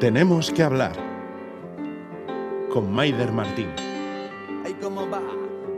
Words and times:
Tenemos 0.00 0.50
que 0.50 0.62
hablar 0.62 0.92
con 2.70 2.92
Maider 2.92 3.32
Martín. 3.32 3.68
Ay, 4.62 4.74
¿cómo 4.74 5.08
va? 5.08 5.22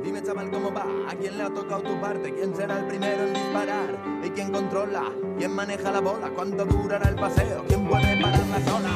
Dime, 0.03 0.21
chaval, 0.25 0.51
¿cómo 0.51 0.73
va? 0.73 0.85
¿A 1.09 1.15
quién 1.15 1.39
le 1.39 1.45
ha 1.45 1.51
tocado 1.51 1.83
tu 1.83 2.01
parte? 2.01 2.35
¿Quién 2.35 2.53
será 2.57 2.81
el 2.81 2.87
primero 2.87 3.23
en 3.23 3.35
disparar? 3.35 3.97
¿Y 4.25 4.31
quién 4.31 4.51
controla? 4.51 5.05
¿Quién 5.39 5.55
maneja 5.55 5.93
la 5.93 6.01
bola? 6.01 6.31
¿Cuánto 6.35 6.65
durará 6.65 7.09
el 7.11 7.15
paseo? 7.15 7.65
¿Quién 7.69 7.87
puede 7.87 8.21
parar 8.21 8.45
la 8.49 8.61
zona? 8.61 8.91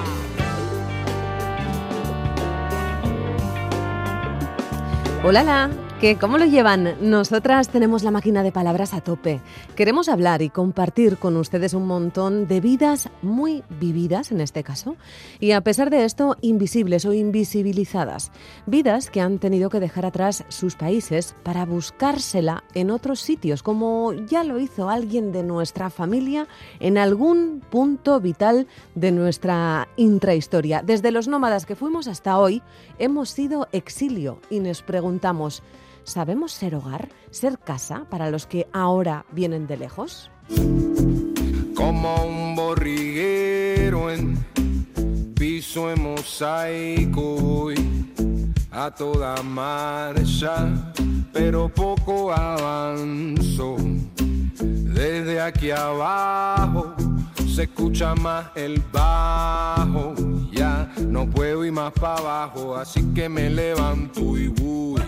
Hola, 5.22 5.70
¿Qué, 6.02 6.16
¿Cómo 6.16 6.36
lo 6.36 6.46
llevan? 6.46 6.96
Nosotras 7.00 7.68
tenemos 7.68 8.02
la 8.02 8.10
máquina 8.10 8.42
de 8.42 8.50
palabras 8.50 8.92
a 8.92 9.02
tope. 9.02 9.40
Queremos 9.76 10.08
hablar 10.08 10.42
y 10.42 10.50
compartir 10.50 11.16
con 11.16 11.36
ustedes 11.36 11.74
un 11.74 11.86
montón 11.86 12.48
de 12.48 12.60
vidas 12.60 13.08
muy 13.22 13.62
vividas, 13.78 14.32
en 14.32 14.40
este 14.40 14.64
caso, 14.64 14.96
y 15.38 15.52
a 15.52 15.60
pesar 15.60 15.90
de 15.90 16.04
esto, 16.04 16.36
invisibles 16.40 17.04
o 17.04 17.12
invisibilizadas. 17.12 18.32
Vidas 18.66 19.10
que 19.10 19.20
han 19.20 19.38
tenido 19.38 19.70
que 19.70 19.78
dejar 19.78 20.04
atrás 20.04 20.44
sus 20.48 20.74
países 20.74 21.36
para 21.44 21.64
buscársela 21.66 22.64
en 22.74 22.90
otros 22.90 23.20
sitios, 23.20 23.62
como 23.62 24.12
ya 24.12 24.42
lo 24.42 24.58
hizo 24.58 24.90
alguien 24.90 25.30
de 25.30 25.44
nuestra 25.44 25.88
familia 25.88 26.48
en 26.80 26.98
algún 26.98 27.62
punto 27.70 28.18
vital 28.18 28.66
de 28.96 29.12
nuestra 29.12 29.86
intrahistoria. 29.96 30.82
Desde 30.82 31.12
los 31.12 31.28
nómadas 31.28 31.64
que 31.64 31.76
fuimos 31.76 32.08
hasta 32.08 32.40
hoy, 32.40 32.60
hemos 32.98 33.30
sido 33.30 33.68
exilio 33.70 34.40
y 34.50 34.58
nos 34.58 34.82
preguntamos, 34.82 35.62
¿Sabemos 36.04 36.52
ser 36.52 36.74
hogar, 36.74 37.08
ser 37.30 37.58
casa 37.58 38.06
para 38.10 38.30
los 38.30 38.46
que 38.46 38.66
ahora 38.72 39.24
vienen 39.30 39.66
de 39.66 39.76
lejos? 39.76 40.30
Como 41.76 42.24
un 42.24 42.56
borriguero 42.56 44.10
en 44.10 44.36
piso 45.34 45.92
en 45.92 46.02
mosaico 46.02 47.70
a 48.72 48.90
toda 48.90 49.42
marcha, 49.42 50.68
pero 51.32 51.68
poco 51.68 52.32
avanzo. 52.32 53.76
Desde 54.58 55.40
aquí 55.40 55.70
abajo 55.70 56.94
se 57.54 57.64
escucha 57.64 58.14
más 58.14 58.46
el 58.56 58.82
bajo, 58.92 60.14
ya 60.50 60.92
no 61.06 61.28
puedo 61.30 61.64
ir 61.64 61.72
más 61.72 61.92
para 61.92 62.18
abajo, 62.18 62.76
así 62.76 63.02
que 63.14 63.28
me 63.28 63.50
levanto 63.50 64.36
y 64.36 64.48
voy 64.48 65.02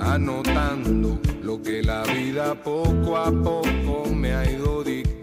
anotando 0.00 1.18
lo 1.42 1.60
que 1.62 1.82
la 1.82 2.02
vida 2.04 2.54
poco 2.54 3.16
a 3.16 3.30
poco 3.30 4.08
me 4.14 4.34
ha 4.34 4.50
ido 4.50 4.82
dictando. 4.82 5.20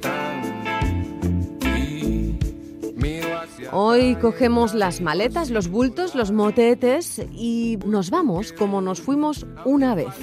Hoy 3.72 4.16
cogemos 4.16 4.74
las 4.74 5.02
maletas, 5.02 5.50
los 5.50 5.70
bultos, 5.70 6.16
los 6.16 6.32
motetes 6.32 7.22
y 7.32 7.78
nos 7.86 8.10
vamos 8.10 8.54
como 8.54 8.82
nos 8.82 9.02
fuimos 9.02 9.46
una 9.66 9.94
vez, 9.94 10.14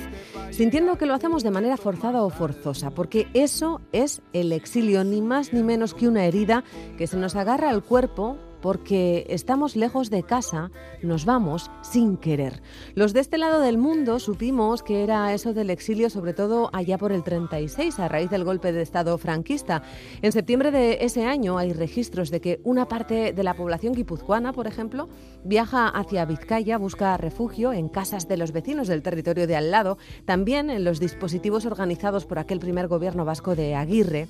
sintiendo 0.51 0.97
que 0.97 1.07
lo 1.07 1.15
hacemos 1.15 1.43
de 1.43 1.51
manera 1.51 1.77
forzada 1.77 2.23
o 2.23 2.31
forzosa, 2.31 2.91
porque 2.91 3.29
eso 3.35 3.81
es 3.93 4.23
el 4.33 4.53
exilio, 4.53 5.05
ni 5.05 5.21
más 5.21 5.53
ni 5.53 5.63
menos 5.63 5.95
que 5.95 6.09
una 6.09 6.25
herida 6.25 6.65
que 6.97 7.07
se 7.07 7.17
nos 7.17 7.37
agarra 7.37 7.71
al 7.71 7.83
cuerpo 7.83 8.39
porque 8.65 9.27
estamos 9.29 9.77
lejos 9.77 10.09
de 10.09 10.23
casa, 10.23 10.71
nos 11.03 11.27
vamos 11.27 11.71
sin 11.83 12.17
querer. 12.17 12.63
Los 12.95 13.13
de 13.13 13.21
este 13.21 13.37
lado 13.37 13.61
del 13.61 13.77
mundo 13.77 14.19
supimos 14.19 14.83
que 14.83 15.05
era 15.05 15.35
eso 15.35 15.53
del 15.53 15.69
exilio, 15.69 16.09
sobre 16.09 16.33
todo 16.33 16.71
allá 16.73 16.97
por 16.97 17.13
el 17.13 17.23
36, 17.23 17.99
a 17.99 18.09
raíz 18.09 18.31
del 18.31 18.43
golpe 18.43 18.73
de 18.73 18.81
Estado 18.81 19.19
franquista. 19.19 19.83
En 20.23 20.33
septiembre 20.33 20.71
de 20.71 20.97
ese 21.03 21.27
año 21.27 21.59
hay 21.59 21.75
registros 21.75 22.31
de 22.31 22.41
que 22.41 22.63
una 22.65 22.89
parte 22.89 23.35
de 23.35 23.43
la 23.45 23.53
población 23.53 23.93
guipuzcoana, 23.93 24.55
por 24.55 24.67
ejemplo, 24.67 25.11
viaja 25.45 25.87
hacia 25.87 26.25
Vizcaya, 26.25 26.79
busca 26.79 27.19
refugio 27.19 27.75
en 27.75 27.91
casas 27.91 28.29
de 28.29 28.39
los 28.39 28.53
vecinos 28.53 28.89
del 28.89 29.03
territorio 29.03 29.47
de 29.47 29.57
al 29.57 29.71
lado, 29.71 29.99
también 30.25 30.71
en 30.71 30.85
los 30.85 31.01
dispositivos 31.01 31.67
organizados 31.67 32.25
por 32.25 32.39
aquel 32.39 32.61
primer 32.61 32.89
gobierno 32.89 33.27
vasco 33.27 33.55
de 33.55 33.75
Aguirre. 33.75 34.27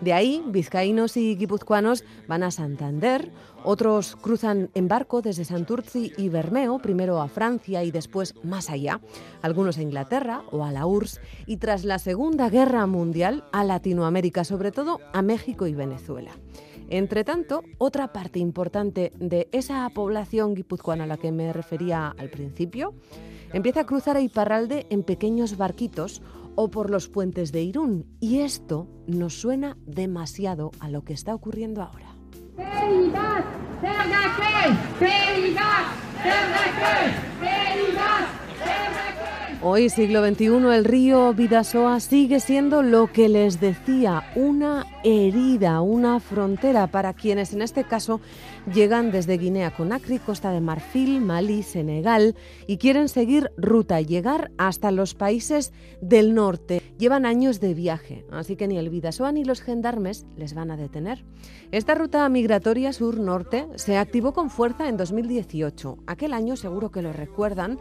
De 0.00 0.12
ahí, 0.12 0.42
vizcaínos 0.46 1.16
y 1.16 1.36
guipuzcoanos 1.36 2.04
van 2.26 2.42
a 2.42 2.50
Santander, 2.50 3.30
otros 3.64 4.16
cruzan 4.16 4.70
en 4.74 4.88
barco 4.88 5.22
desde 5.22 5.44
Santurci 5.44 6.12
y 6.16 6.28
Bermeo, 6.28 6.78
primero 6.78 7.20
a 7.20 7.28
Francia 7.28 7.82
y 7.82 7.90
después 7.90 8.34
más 8.44 8.70
allá, 8.70 9.00
algunos 9.42 9.78
a 9.78 9.82
Inglaterra 9.82 10.42
o 10.52 10.64
a 10.64 10.70
la 10.70 10.86
URSS, 10.86 11.20
y 11.46 11.56
tras 11.56 11.84
la 11.84 11.98
Segunda 11.98 12.50
Guerra 12.50 12.86
Mundial 12.86 13.44
a 13.52 13.64
Latinoamérica, 13.64 14.44
sobre 14.44 14.70
todo 14.70 15.00
a 15.12 15.22
México 15.22 15.66
y 15.66 15.74
Venezuela. 15.74 16.32
Entre 16.90 17.24
tanto, 17.24 17.62
otra 17.78 18.12
parte 18.12 18.38
importante 18.38 19.12
de 19.18 19.48
esa 19.52 19.88
población 19.90 20.54
guipuzcoana 20.54 21.04
a 21.04 21.06
la 21.06 21.16
que 21.16 21.32
me 21.32 21.52
refería 21.52 22.14
al 22.18 22.28
principio 22.28 22.94
empieza 23.52 23.80
a 23.80 23.86
cruzar 23.86 24.16
a 24.16 24.20
Iparralde 24.20 24.86
en 24.90 25.02
pequeños 25.02 25.56
barquitos 25.56 26.22
o 26.56 26.70
por 26.70 26.90
los 26.90 27.08
puentes 27.08 27.52
de 27.52 27.62
Irún. 27.62 28.06
Y 28.20 28.40
esto 28.40 28.86
nos 29.06 29.40
suena 29.40 29.76
demasiado 29.86 30.70
a 30.80 30.88
lo 30.88 31.02
que 31.04 31.14
está 31.14 31.34
ocurriendo 31.34 31.82
ahora. 31.82 32.13
Hoy, 39.66 39.88
siglo 39.88 40.24
XXI, 40.24 40.44
el 40.74 40.84
río 40.84 41.32
Vidasoa 41.32 41.98
sigue 41.98 42.38
siendo 42.38 42.82
lo 42.82 43.10
que 43.10 43.28
les 43.28 43.60
decía, 43.60 44.22
una 44.36 44.86
herida, 45.02 45.80
una 45.80 46.20
frontera. 46.20 46.86
Para 46.86 47.14
quienes 47.14 47.54
en 47.54 47.62
este 47.62 47.82
caso 47.82 48.20
llegan 48.72 49.10
desde 49.10 49.38
Guinea 49.38 49.74
Conakry, 49.74 50.18
Costa 50.18 50.50
de 50.50 50.60
Marfil, 50.60 51.20
Malí, 51.20 51.62
Senegal 51.62 52.34
y 52.66 52.78
quieren 52.78 53.08
seguir 53.08 53.50
ruta 53.56 54.00
llegar 54.00 54.50
hasta 54.58 54.90
los 54.90 55.14
países 55.14 55.72
del 56.00 56.34
norte. 56.34 56.82
Llevan 56.98 57.26
años 57.26 57.60
de 57.60 57.74
viaje, 57.74 58.24
así 58.30 58.56
que 58.56 58.68
ni 58.68 58.78
el 58.78 58.90
Vidasoa 58.90 59.32
ni 59.32 59.44
los 59.44 59.60
gendarmes 59.60 60.26
les 60.36 60.54
van 60.54 60.70
a 60.70 60.76
detener. 60.76 61.24
Esta 61.72 61.94
ruta 61.94 62.28
migratoria 62.28 62.92
sur-norte 62.92 63.66
se 63.74 63.96
activó 63.96 64.32
con 64.32 64.50
fuerza 64.50 64.88
en 64.88 64.96
2018. 64.96 65.98
Aquel 66.06 66.32
año, 66.32 66.56
seguro 66.56 66.90
que 66.90 67.02
lo 67.02 67.12
recuerdan, 67.12 67.78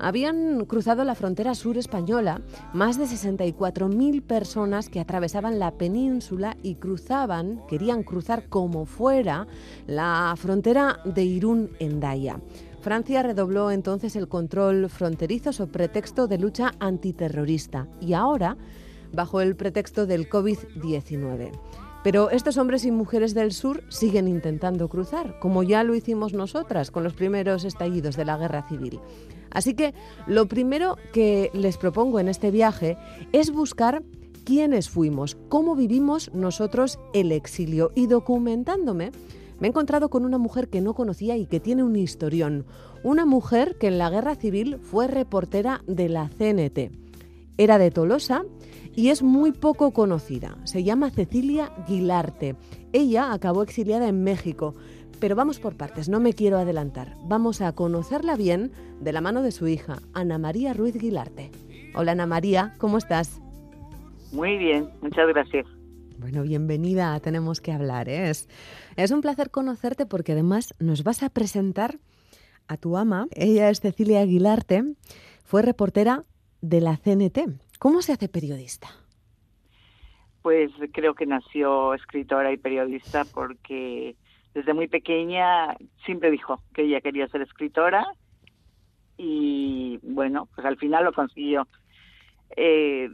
habían 0.00 0.64
cruzado 0.64 1.04
la 1.04 1.14
frontera 1.14 1.54
sur 1.54 1.78
española 1.78 2.42
más 2.72 2.98
de 2.98 3.04
64.000 3.04 4.22
personas 4.22 4.88
que 4.88 5.00
atravesaban 5.00 5.58
la 5.58 5.72
península 5.72 6.56
y 6.62 6.74
cruzaban, 6.76 7.62
querían 7.68 8.02
cruzar 8.02 8.48
como 8.48 8.84
fuera, 8.84 9.46
la 9.86 10.25
frontera 10.34 10.98
de 11.04 11.22
Irún 11.22 11.70
en 11.78 12.00
Daya. 12.00 12.40
Francia 12.80 13.22
redobló 13.22 13.70
entonces 13.70 14.16
el 14.16 14.28
control 14.28 14.88
fronterizo 14.88 15.52
sobre 15.52 15.72
pretexto 15.72 16.26
de 16.26 16.38
lucha 16.38 16.72
antiterrorista 16.80 17.88
y 18.00 18.14
ahora 18.14 18.56
bajo 19.12 19.40
el 19.40 19.56
pretexto 19.56 20.06
del 20.06 20.28
COVID-19. 20.28 21.52
Pero 22.04 22.30
estos 22.30 22.56
hombres 22.56 22.84
y 22.84 22.92
mujeres 22.92 23.34
del 23.34 23.52
sur 23.52 23.82
siguen 23.88 24.28
intentando 24.28 24.88
cruzar, 24.88 25.38
como 25.40 25.64
ya 25.64 25.82
lo 25.82 25.96
hicimos 25.96 26.34
nosotras 26.34 26.92
con 26.92 27.02
los 27.02 27.14
primeros 27.14 27.64
estallidos 27.64 28.16
de 28.16 28.24
la 28.24 28.36
guerra 28.36 28.68
civil. 28.68 29.00
Así 29.50 29.74
que 29.74 29.92
lo 30.28 30.46
primero 30.46 30.96
que 31.12 31.50
les 31.52 31.78
propongo 31.78 32.20
en 32.20 32.28
este 32.28 32.52
viaje 32.52 32.96
es 33.32 33.50
buscar 33.50 34.04
quiénes 34.44 34.88
fuimos, 34.88 35.36
cómo 35.48 35.74
vivimos 35.74 36.32
nosotros 36.32 37.00
el 37.12 37.32
exilio 37.32 37.90
y 37.96 38.06
documentándome 38.06 39.10
me 39.58 39.66
he 39.66 39.70
encontrado 39.70 40.08
con 40.08 40.24
una 40.24 40.38
mujer 40.38 40.68
que 40.68 40.80
no 40.80 40.94
conocía 40.94 41.36
y 41.36 41.46
que 41.46 41.60
tiene 41.60 41.82
un 41.82 41.96
historión. 41.96 42.66
Una 43.02 43.24
mujer 43.24 43.76
que 43.78 43.88
en 43.88 43.98
la 43.98 44.10
guerra 44.10 44.34
civil 44.34 44.78
fue 44.82 45.06
reportera 45.06 45.82
de 45.86 46.08
la 46.08 46.28
CNT. 46.28 46.90
Era 47.58 47.78
de 47.78 47.90
Tolosa 47.90 48.44
y 48.94 49.08
es 49.08 49.22
muy 49.22 49.52
poco 49.52 49.92
conocida. 49.92 50.56
Se 50.64 50.84
llama 50.84 51.10
Cecilia 51.10 51.70
Guilarte. 51.86 52.56
Ella 52.92 53.32
acabó 53.32 53.62
exiliada 53.62 54.08
en 54.08 54.24
México. 54.24 54.74
Pero 55.20 55.34
vamos 55.34 55.58
por 55.58 55.76
partes, 55.76 56.10
no 56.10 56.20
me 56.20 56.34
quiero 56.34 56.58
adelantar. 56.58 57.16
Vamos 57.24 57.62
a 57.62 57.72
conocerla 57.72 58.36
bien 58.36 58.72
de 59.00 59.12
la 59.12 59.22
mano 59.22 59.42
de 59.42 59.50
su 59.50 59.66
hija, 59.66 59.96
Ana 60.12 60.36
María 60.36 60.74
Ruiz 60.74 60.94
Guilarte. 60.96 61.50
Hola 61.94 62.12
Ana 62.12 62.26
María, 62.26 62.74
¿cómo 62.78 62.98
estás? 62.98 63.40
Muy 64.32 64.58
bien, 64.58 64.90
muchas 65.00 65.26
gracias. 65.28 65.66
Bueno, 66.18 66.42
bienvenida 66.42 67.18
Tenemos 67.20 67.60
que 67.60 67.72
hablar. 67.72 68.08
¿eh? 68.08 68.30
Es, 68.30 68.48
es 68.96 69.10
un 69.10 69.20
placer 69.20 69.50
conocerte 69.50 70.06
porque 70.06 70.32
además 70.32 70.74
nos 70.80 71.04
vas 71.04 71.22
a 71.22 71.28
presentar 71.28 71.98
a 72.68 72.76
tu 72.76 72.96
ama. 72.96 73.26
Ella 73.32 73.68
es 73.68 73.80
Cecilia 73.80 74.20
Aguilarte, 74.20 74.82
fue 75.44 75.62
reportera 75.62 76.24
de 76.62 76.80
la 76.80 76.96
CNT. 76.96 77.38
¿Cómo 77.78 78.00
se 78.00 78.12
hace 78.12 78.28
periodista? 78.28 78.88
Pues 80.42 80.70
creo 80.92 81.14
que 81.14 81.26
nació 81.26 81.92
escritora 81.94 82.52
y 82.52 82.56
periodista 82.56 83.24
porque 83.24 84.16
desde 84.54 84.72
muy 84.72 84.88
pequeña 84.88 85.76
siempre 86.06 86.30
dijo 86.30 86.62
que 86.72 86.84
ella 86.84 87.00
quería 87.02 87.28
ser 87.28 87.42
escritora 87.42 88.06
y 89.18 89.98
bueno, 90.02 90.48
pues 90.54 90.66
al 90.66 90.78
final 90.78 91.04
lo 91.04 91.12
consiguió. 91.12 91.68
Eh, 92.56 93.10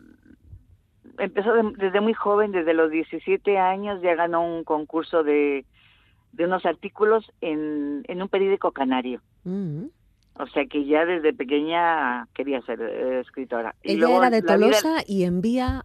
empezó 1.19 1.52
desde 1.76 2.00
muy 2.00 2.14
joven, 2.14 2.52
desde 2.52 2.75
los 2.75 2.90
17 2.90 3.58
años, 3.58 4.00
ya 4.02 4.14
ganó 4.14 4.44
un 4.44 4.64
concurso 4.64 5.22
de, 5.22 5.64
de 6.32 6.44
unos 6.44 6.64
artículos 6.66 7.31
en, 7.40 8.02
en 8.08 8.22
un 8.22 8.28
periódico 8.28 8.72
canario. 8.72 9.20
Mm. 9.44 9.84
O 10.38 10.46
sea 10.46 10.64
que 10.64 10.87
ya 10.87 11.04
desde 11.04 11.34
pequeña 11.34 12.26
quería 12.34 12.62
ser 12.62 12.81
eh, 12.81 13.20
escritora. 13.20 13.75
Y 13.82 13.93
Ella 13.93 14.00
luego 14.00 14.19
era 14.22 14.31
de 14.31 14.40
vida- 14.40 14.54
Tolosa 14.54 14.96
y 15.06 15.25
envía 15.25 15.84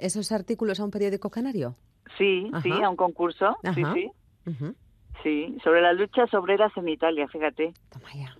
esos 0.00 0.32
artículos 0.32 0.80
a 0.80 0.84
un 0.84 0.90
periódico 0.90 1.30
canario. 1.30 1.76
Sí, 2.18 2.50
sí, 2.62 2.72
a 2.82 2.88
un 2.90 2.96
concurso. 2.96 3.56
Sí, 3.74 3.82
sí. 3.94 4.10
Sí, 5.22 5.56
sobre 5.62 5.82
las 5.82 5.96
luchas 5.96 6.32
obreras 6.34 6.72
en 6.76 6.88
Italia, 6.88 7.26
fíjate. 7.28 7.72
Toma 7.90 8.08
ya. 8.14 8.36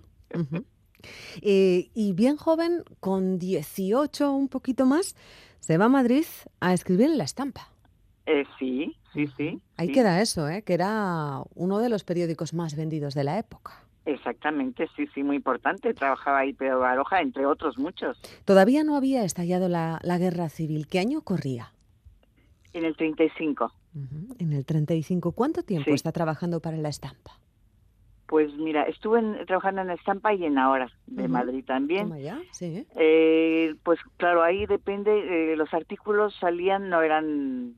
Eh, 1.41 1.89
y 1.93 2.13
bien 2.13 2.37
joven, 2.37 2.83
con 2.99 3.37
18 3.39 4.31
un 4.31 4.47
poquito 4.49 4.85
más, 4.85 5.15
se 5.59 5.77
va 5.77 5.85
a 5.85 5.89
Madrid 5.89 6.25
a 6.59 6.73
escribir 6.73 7.07
en 7.07 7.17
La 7.17 7.23
Estampa. 7.23 7.69
Eh, 8.25 8.43
sí, 8.59 8.95
sí, 9.13 9.27
sí. 9.37 9.61
Ahí 9.77 9.87
sí. 9.87 9.93
queda 9.93 10.21
eso, 10.21 10.49
¿eh? 10.49 10.61
que 10.63 10.73
era 10.73 11.41
uno 11.55 11.79
de 11.79 11.89
los 11.89 12.03
periódicos 12.03 12.53
más 12.53 12.75
vendidos 12.75 13.13
de 13.13 13.23
la 13.23 13.37
época. 13.39 13.83
Exactamente, 14.05 14.87
sí, 14.95 15.05
sí, 15.13 15.21
muy 15.23 15.35
importante. 15.35 15.93
Trabajaba 15.93 16.39
ahí 16.39 16.53
Pedro 16.53 16.79
Baroja, 16.79 17.21
entre 17.21 17.45
otros 17.45 17.77
muchos. 17.77 18.17
Todavía 18.45 18.83
no 18.85 18.95
había 18.95 19.23
estallado 19.25 19.67
la, 19.67 19.99
la 20.01 20.17
guerra 20.17 20.47
civil. 20.49 20.87
¿Qué 20.87 20.99
año 20.99 21.21
corría? 21.21 21.73
En 22.73 22.85
el 22.85 22.95
35. 22.95 23.65
Ujú, 23.95 24.35
En 24.39 24.53
el 24.53 24.65
35. 24.65 25.31
¿Cuánto 25.33 25.63
tiempo 25.63 25.89
Sí. 25.89 25.95
está 25.95 26.11
trabajando 26.13 26.61
para 26.61 26.77
La 26.77 26.89
Estampa? 26.89 27.39
Pues 28.27 28.53
mira, 28.55 28.83
estuve 28.83 29.19
en- 29.19 29.45
trabajando 29.45 29.81
en 29.81 29.91
Estampa 29.91 30.33
y 30.33 30.43
en 30.45 30.57
Ahora, 30.57 30.91
de. 31.05 31.27
Madrid 31.27 31.63
también. 31.65 32.13
Ya, 32.21 32.39
sí. 32.51 32.85
Eh, 32.95 33.75
pues 33.83 33.99
claro, 34.17 34.43
ahí 34.43 34.65
depende, 34.65 35.53
eh, 35.53 35.55
los 35.55 35.73
artículos 35.73 36.35
salían, 36.39 36.89
no 36.89 37.01
eran, 37.01 37.75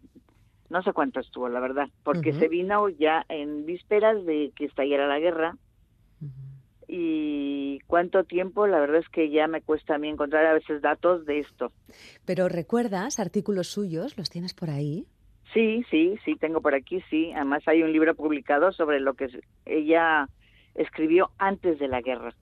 no 0.69 0.81
sé 0.83 0.93
cuánto 0.93 1.19
estuvo, 1.19 1.49
la 1.49 1.59
verdad, 1.59 1.87
porque 2.03 2.33
se 2.33 2.47
vino 2.47 2.89
ya 2.89 3.25
en 3.29 3.65
vísperas 3.65 4.25
de 4.25 4.51
que 4.55 4.65
estallara 4.65 5.07
la 5.07 5.19
guerra 5.19 5.55
y 6.87 7.79
cuánto 7.85 8.23
tiempo, 8.23 8.65
la 8.65 8.79
verdad 8.79 8.97
es 8.97 9.09
que 9.09 9.29
ya 9.29 9.47
me 9.47 9.61
cuesta 9.61 9.95
a 9.95 9.97
mí 9.99 10.09
encontrar 10.09 10.45
a 10.45 10.53
veces 10.53 10.81
datos 10.81 11.25
de 11.25 11.39
esto. 11.39 11.71
Pero 12.25 12.49
recuerdas 12.49 13.19
artículos 13.19 13.67
suyos, 13.67 14.17
los 14.17 14.29
tienes 14.29 14.53
por 14.53 14.69
ahí. 14.69 15.05
Sí, 15.53 15.83
sí, 15.89 16.15
sí, 16.25 16.35
tengo 16.35 16.61
por 16.61 16.75
aquí, 16.75 17.01
sí. 17.09 17.31
Además 17.33 17.63
hay 17.67 17.81
un 17.83 17.91
libro 17.91 18.15
publicado 18.15 18.71
sobre 18.71 18.99
lo 18.99 19.13
que 19.15 19.27
ella 19.65 20.27
escribió 20.75 21.31
antes 21.37 21.79
de 21.79 21.87
la 21.87 22.01
guerra, 22.01 22.33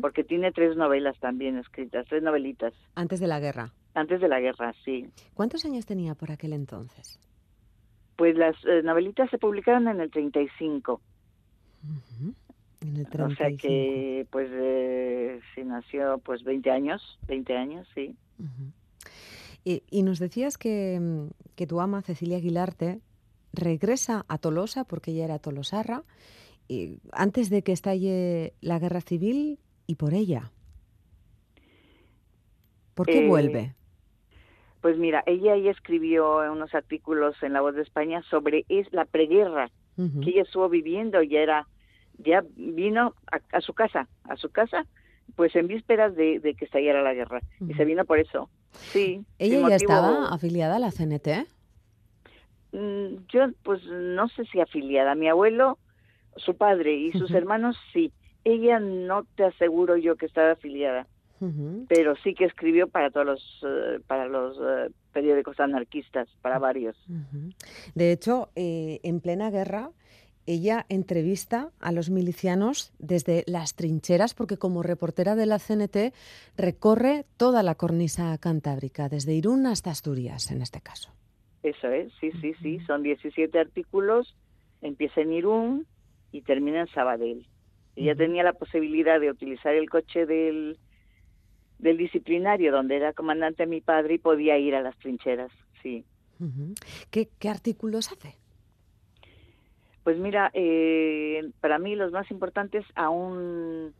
porque 0.00 0.24
tiene 0.24 0.52
tres 0.52 0.76
novelas 0.76 1.18
también 1.18 1.56
escritas, 1.58 2.06
tres 2.08 2.22
novelitas, 2.22 2.72
Antes 2.94 3.20
de 3.20 3.26
la 3.26 3.40
guerra. 3.40 3.72
antes 3.94 4.20
de 4.20 4.28
la 4.28 4.40
guerra, 4.40 4.72
sí. 4.84 5.08
¿Cuántos 5.34 5.64
años 5.64 5.86
tenía 5.86 6.14
por 6.14 6.30
aquel 6.30 6.52
entonces? 6.52 7.18
Pues 8.16 8.36
las 8.36 8.54
eh, 8.66 8.82
novelitas 8.82 9.28
se 9.30 9.38
publicaron 9.38 9.88
en 9.88 10.00
el 10.00 10.10
35, 10.10 11.00
Ujú. 11.84 12.34
En 12.82 12.96
el 12.96 13.06
o 13.06 13.10
35. 13.10 13.36
sea 13.36 13.56
que 13.56 14.26
pues 14.30 14.48
eh, 14.52 15.40
nació 15.64 16.18
pues 16.18 16.42
20 16.44 16.70
años, 16.70 17.18
20 17.26 17.56
años, 17.56 17.88
sí. 17.94 18.14
Y 19.64 20.02
nos 20.02 20.18
decías 20.18 20.58
que, 20.58 20.98
mm, 21.00 21.28
que 21.54 21.66
tu 21.68 21.80
ama, 21.80 22.02
Cecilia 22.02 22.38
Aguilarte, 22.38 23.00
regresa 23.52 24.24
a 24.28 24.38
Tolosa, 24.38 24.84
porque 24.84 25.12
ella 25.12 25.24
era 25.24 25.38
tolosarra, 25.38 26.02
antes 27.12 27.50
de 27.50 27.62
que 27.62 27.72
estalle 27.72 28.54
la 28.60 28.78
guerra 28.78 29.00
civil 29.00 29.58
y 29.86 29.96
por 29.96 30.14
ella. 30.14 30.50
¿Por 32.94 33.06
qué 33.06 33.24
Eh, 33.24 33.28
vuelve? 33.28 33.74
Pues 34.80 34.98
mira, 34.98 35.22
ella 35.26 35.56
ya 35.56 35.70
escribió 35.70 36.38
unos 36.52 36.74
artículos 36.74 37.36
en 37.42 37.52
La 37.52 37.60
Voz 37.60 37.74
de 37.74 37.82
España 37.82 38.22
sobre 38.28 38.64
es 38.68 38.92
la 38.92 39.04
preguerra 39.04 39.70
que 39.96 40.30
ella 40.30 40.42
estuvo 40.42 40.68
viviendo, 40.68 41.22
ya 41.22 41.40
era, 41.40 41.68
ya 42.18 42.42
vino 42.56 43.14
a, 43.30 43.40
a 43.56 43.60
su 43.60 43.74
casa, 43.74 44.08
a 44.24 44.36
su 44.36 44.48
casa, 44.50 44.86
pues 45.36 45.54
en 45.54 45.68
vísperas 45.68 46.16
de, 46.16 46.40
de 46.40 46.54
que 46.54 46.64
estallara 46.64 47.02
la 47.02 47.14
guerra. 47.14 47.40
Y 47.60 47.74
se 47.74 47.84
vino 47.84 48.04
por 48.06 48.18
eso. 48.18 48.48
Sí. 48.72 49.22
Ella 49.38 49.56
ya 49.56 49.60
motivo- 49.60 49.76
estaba 49.76 50.28
afiliada 50.34 50.76
a 50.76 50.78
la 50.80 50.90
CNT. 50.90 51.46
Mm, 52.72 53.26
Yo, 53.28 53.48
pues 53.62 53.84
no 53.84 54.28
sé 54.28 54.44
si 54.46 54.60
afiliada. 54.60 55.14
Mi 55.14 55.28
abuelo, 55.28 55.78
su 56.36 56.56
padre 56.56 56.94
y 56.94 57.12
sus 57.12 57.30
hermanos, 57.30 57.76
sí. 57.92 58.12
Ella 58.44 58.80
no 58.80 59.24
te 59.36 59.44
aseguro 59.44 59.96
yo 59.96 60.16
que 60.16 60.26
estaba 60.26 60.52
afiliada, 60.52 61.06
pero 61.88 62.14
sí 62.16 62.34
que 62.34 62.44
escribió 62.44 62.88
para 62.88 63.10
todos 63.10 63.26
los, 63.26 63.64
eh, 63.64 64.00
para 64.06 64.26
los 64.26 64.56
eh, 64.58 64.92
periódicos 65.12 65.58
anarquistas, 65.60 66.28
para 66.40 66.58
varios. 66.58 66.96
De 67.94 68.12
hecho, 68.12 68.50
eh, 68.54 69.00
en 69.02 69.20
plena 69.20 69.50
guerra, 69.50 69.90
ella 70.46 70.86
entrevista 70.88 71.70
a 71.80 71.92
los 71.92 72.10
milicianos 72.10 72.92
desde 72.98 73.44
las 73.46 73.74
trincheras, 73.74 74.34
porque 74.34 74.56
como 74.56 74.82
reportera 74.82 75.36
de 75.36 75.46
la 75.46 75.58
CNT 75.58 76.12
recorre 76.56 77.26
toda 77.36 77.62
la 77.62 77.76
cornisa 77.76 78.36
cantábrica, 78.38 79.08
desde 79.08 79.34
Irún 79.34 79.66
hasta 79.66 79.90
Asturias, 79.90 80.50
en 80.50 80.62
este 80.62 80.80
caso. 80.80 81.12
Eso 81.62 81.88
es, 81.88 82.12
sí, 82.20 82.32
sí, 82.40 82.54
sí. 82.60 82.80
Son 82.86 83.04
17 83.04 83.56
artículos, 83.56 84.36
empieza 84.80 85.20
en 85.20 85.32
Irún 85.32 85.86
y 86.32 86.42
termina 86.42 86.80
en 86.80 86.88
Sabadell. 86.88 87.46
Ella 87.94 88.16
tenía 88.16 88.42
la 88.42 88.54
posibilidad 88.54 89.20
de 89.20 89.30
utilizar 89.30 89.74
el 89.74 89.88
coche 89.88 90.26
del, 90.26 90.78
del 91.78 91.96
disciplinario, 91.98 92.72
donde 92.72 92.96
era 92.96 93.12
comandante 93.12 93.66
mi 93.66 93.80
padre, 93.80 94.14
y 94.14 94.18
podía 94.18 94.58
ir 94.58 94.74
a 94.74 94.80
las 94.80 94.96
trincheras, 94.98 95.52
sí. 95.82 96.04
¿Qué, 97.10 97.28
qué 97.38 97.48
artículos 97.48 98.10
hace? 98.10 98.34
Pues 100.02 100.18
mira, 100.18 100.50
eh, 100.54 101.50
para 101.60 101.78
mí 101.78 101.94
los 101.94 102.10
más 102.10 102.28
importantes 102.30 102.84
a 102.96 103.08
un 103.10 103.94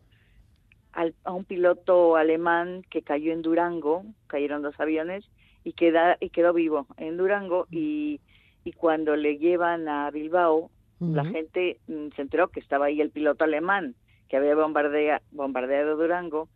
a 0.95 1.33
un 1.33 1.45
piloto 1.45 2.17
alemán 2.17 2.85
que 2.91 3.01
cayó 3.01 3.33
en 3.33 3.41
Durango, 3.41 4.05
cayeron 4.27 4.61
dos 4.61 4.79
aviones 4.79 5.25
y 5.65 5.73
queda 5.73 6.19
y 6.21 6.29
quedó 6.29 6.53
vivo 6.53 6.87
en 6.99 7.17
Durango 7.17 7.67
y 7.71 8.21
y 8.65 8.73
cuando 8.73 9.17
le 9.17 9.39
llevan 9.39 9.89
a 9.89 10.11
Bilbao, 10.11 10.71
la 11.11 11.25
gente 11.25 11.79
mm, 11.89 12.09
se 12.17 12.23
enteró 12.23 12.49
que 12.49 12.61
estaba 12.61 12.87
ahí 12.87 13.01
el 13.01 13.11
piloto 13.11 13.45
alemán 13.45 13.95
que 14.29 14.37
había 14.37 14.55
bombardea, 14.55 15.21
bombardeado 15.31 15.97
Durango 15.97 16.49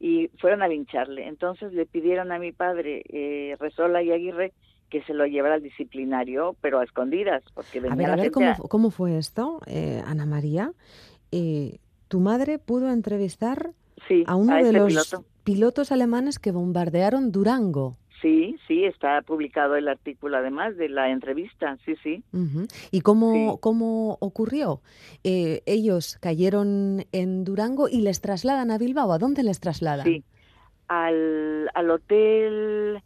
y 0.00 0.28
fueron 0.38 0.62
a 0.62 0.68
lincharle. 0.68 1.26
Entonces 1.26 1.72
le 1.72 1.86
pidieron 1.86 2.30
a 2.32 2.38
mi 2.38 2.52
padre, 2.52 3.02
eh, 3.08 3.56
Resola 3.58 4.02
y 4.02 4.12
Aguirre, 4.12 4.52
que 4.90 5.02
se 5.04 5.14
lo 5.14 5.26
llevara 5.26 5.54
al 5.54 5.62
disciplinario, 5.62 6.54
pero 6.60 6.78
a 6.78 6.84
escondidas, 6.84 7.42
porque 7.54 7.80
venía 7.80 7.94
A 7.94 7.96
ver, 7.96 8.10
a 8.10 8.16
ver 8.22 8.30
cómo, 8.30 8.50
a- 8.50 8.56
cómo 8.68 8.90
fue 8.90 9.18
esto, 9.18 9.60
eh, 9.66 10.02
Ana 10.06 10.26
María. 10.26 10.72
Eh, 11.32 11.78
tu 12.08 12.20
madre 12.20 12.58
pudo 12.58 12.90
entrevistar 12.92 13.70
Sí, 14.06 14.22
a 14.26 14.36
uno 14.36 14.54
de 14.56 14.60
este 14.62 14.72
los 14.78 14.86
piloto. 14.88 15.24
pilotos 15.42 15.90
alemanes 15.90 16.38
que 16.38 16.52
bombardearon 16.52 17.32
Durango. 17.32 17.96
Sí, 18.24 18.56
sí, 18.66 18.86
está 18.86 19.20
publicado 19.20 19.76
el 19.76 19.86
artículo 19.86 20.38
además 20.38 20.78
de 20.78 20.88
la 20.88 21.10
entrevista, 21.10 21.76
sí, 21.84 21.94
sí. 22.02 22.22
¿Y 22.90 23.02
cómo, 23.02 23.32
Sí. 23.52 23.58
cómo 23.60 24.16
ocurrió? 24.18 24.80
Eh, 25.24 25.60
ellos 25.66 26.16
cayeron 26.22 27.04
en 27.12 27.44
Durango 27.44 27.86
y 27.86 28.00
les 28.00 28.22
trasladan 28.22 28.70
a 28.70 28.78
Bilbao. 28.78 29.12
¿A 29.12 29.18
dónde 29.18 29.42
les 29.42 29.60
trasladan? 29.60 30.06
Sí, 30.06 30.24
al, 30.88 31.68
al 31.74 31.90
hotel, 31.90 33.02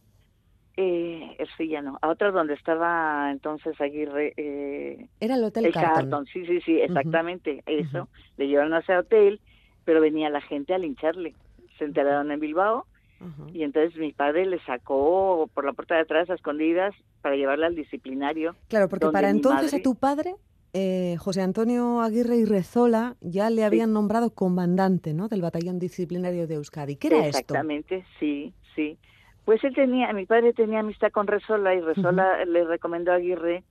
eh, 0.76 1.36
sí, 1.56 1.66
ya 1.66 1.82
no, 1.82 1.98
a 2.00 2.10
otro 2.10 2.30
donde 2.30 2.54
estaba 2.54 3.32
entonces 3.32 3.80
Aguirre, 3.80 4.34
eh, 4.36 5.08
Era 5.18 5.34
el 5.34 5.42
Hotel 5.42 5.64
el 5.66 5.72
Carlton. 5.72 5.94
Carlton, 5.94 6.26
sí, 6.26 6.46
sí, 6.46 6.60
sí, 6.60 6.80
exactamente, 6.80 7.64
eso. 7.66 8.08
Le 8.36 8.46
llevaron 8.46 8.72
a 8.72 8.78
ese 8.78 8.96
hotel, 8.96 9.40
pero 9.84 10.00
venía 10.00 10.30
la 10.30 10.42
gente 10.42 10.74
a 10.74 10.78
lincharle. 10.78 11.34
Se 11.76 11.86
enteraron 11.86 12.30
en 12.30 12.38
Bilbao 12.38 12.86
Ajá. 13.20 13.46
y 13.52 13.62
entonces 13.64 13.98
mi 13.98 14.12
padre 14.12 14.46
le 14.46 14.60
sacó 14.64 15.48
por 15.52 15.64
la 15.64 15.72
puerta 15.72 15.96
de 15.96 16.02
atrás 16.02 16.30
a 16.30 16.34
escondidas 16.34 16.94
para 17.20 17.34
llevarla 17.36 17.66
al 17.66 17.74
disciplinario. 17.74 18.54
Claro, 18.68 18.88
porque 18.88 19.08
para 19.08 19.30
entonces 19.30 19.72
a 19.72 19.76
madre- 19.76 19.82
tu 19.82 19.94
padre, 19.96 20.34
eh, 20.72 21.16
José 21.18 21.40
Antonio 21.42 22.00
Aguirre 22.00 22.36
y 22.36 22.44
Rezola, 22.44 23.16
ya 23.20 23.50
le 23.50 23.64
habían 23.64 23.92
nombrado 23.92 24.30
comandante 24.30 25.14
¿no? 25.14 25.28
del 25.28 25.42
batallón 25.42 25.78
disciplinario 25.78 26.46
de 26.46 26.54
Euskadi. 26.54 26.96
¿Qué 26.96 27.08
era 27.08 27.16
esto? 27.26 27.38
Exactamente, 27.38 28.04
sí, 28.20 28.52
sí. 28.76 28.98
Pues 29.44 29.64
él 29.64 29.74
tenía, 29.74 30.12
mi 30.12 30.26
padre 30.26 30.52
tenía 30.52 30.80
amistad 30.80 31.10
con 31.10 31.26
Resola 31.26 31.74
y 31.74 31.80
Resola 31.80 32.44
le 32.44 32.64
recomendó 32.64 33.12
a 33.12 33.16
Aguirre 33.16 33.64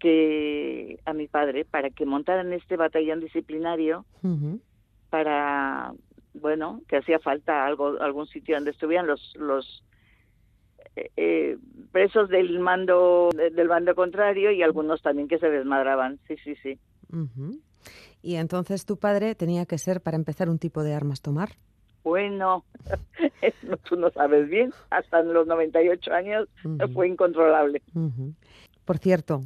que 0.00 0.98
a 1.04 1.12
mi 1.12 1.28
padre 1.28 1.64
para 1.64 1.90
que 1.90 2.04
montaran 2.04 2.52
este 2.52 2.76
batallón 2.76 3.20
disciplinario 3.20 4.04
Ujú. 4.22 4.60
para 5.10 5.92
bueno 6.34 6.80
que 6.88 6.96
hacía 6.98 7.18
falta 7.18 7.64
algo 7.66 8.00
algún 8.00 8.26
sitio 8.26 8.54
donde 8.56 8.70
estuvieran 8.70 9.06
los 9.06 9.32
los 9.36 9.82
eh, 10.96 11.10
eh, 11.16 11.58
presos 11.92 12.28
del 12.28 12.58
mando 12.60 13.30
de- 13.34 13.50
del 13.50 13.68
bando 13.68 13.94
contrario 13.94 14.50
y 14.52 14.62
algunos 14.62 15.02
también 15.02 15.28
que 15.28 15.38
se 15.38 15.48
desmadraban 15.50 16.18
sí 16.28 16.36
sí 16.44 16.54
sí. 16.62 16.78
Y 18.22 18.36
entonces 18.36 18.84
tu 18.86 18.98
padre 18.98 19.34
tenía 19.34 19.64
que 19.66 19.78
ser, 19.78 20.00
para 20.00 20.16
empezar, 20.16 20.48
un 20.48 20.58
tipo 20.58 20.82
de 20.84 20.94
armas 20.94 21.22
tomar. 21.22 21.50
bueno 22.04 22.36
no, 22.38 22.64
tú 23.88 23.96
no 23.96 24.10
sabes 24.10 24.48
bien 24.48 24.72
hasta 24.90 25.22
los 25.22 25.46
98 25.46 26.12
años 26.12 26.48
Ujú. 26.64 26.88
fue 26.92 27.08
incontrolable. 27.08 27.82
Por 28.84 28.98
cierto, 28.98 29.40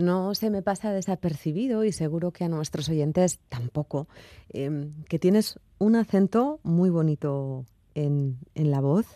no 0.00 0.34
se 0.34 0.50
me 0.50 0.62
pasa 0.62 0.92
desapercibido 0.92 1.84
y 1.84 1.92
seguro 1.92 2.32
que 2.32 2.44
a 2.44 2.48
nuestros 2.48 2.88
oyentes 2.88 3.38
tampoco, 3.48 4.08
em, 4.48 4.92
que 5.04 5.18
tienes 5.18 5.58
un 5.78 5.96
acento 5.96 6.60
muy 6.62 6.90
bonito 6.90 7.64
en, 7.94 8.38
la 8.54 8.80
voz. 8.80 9.06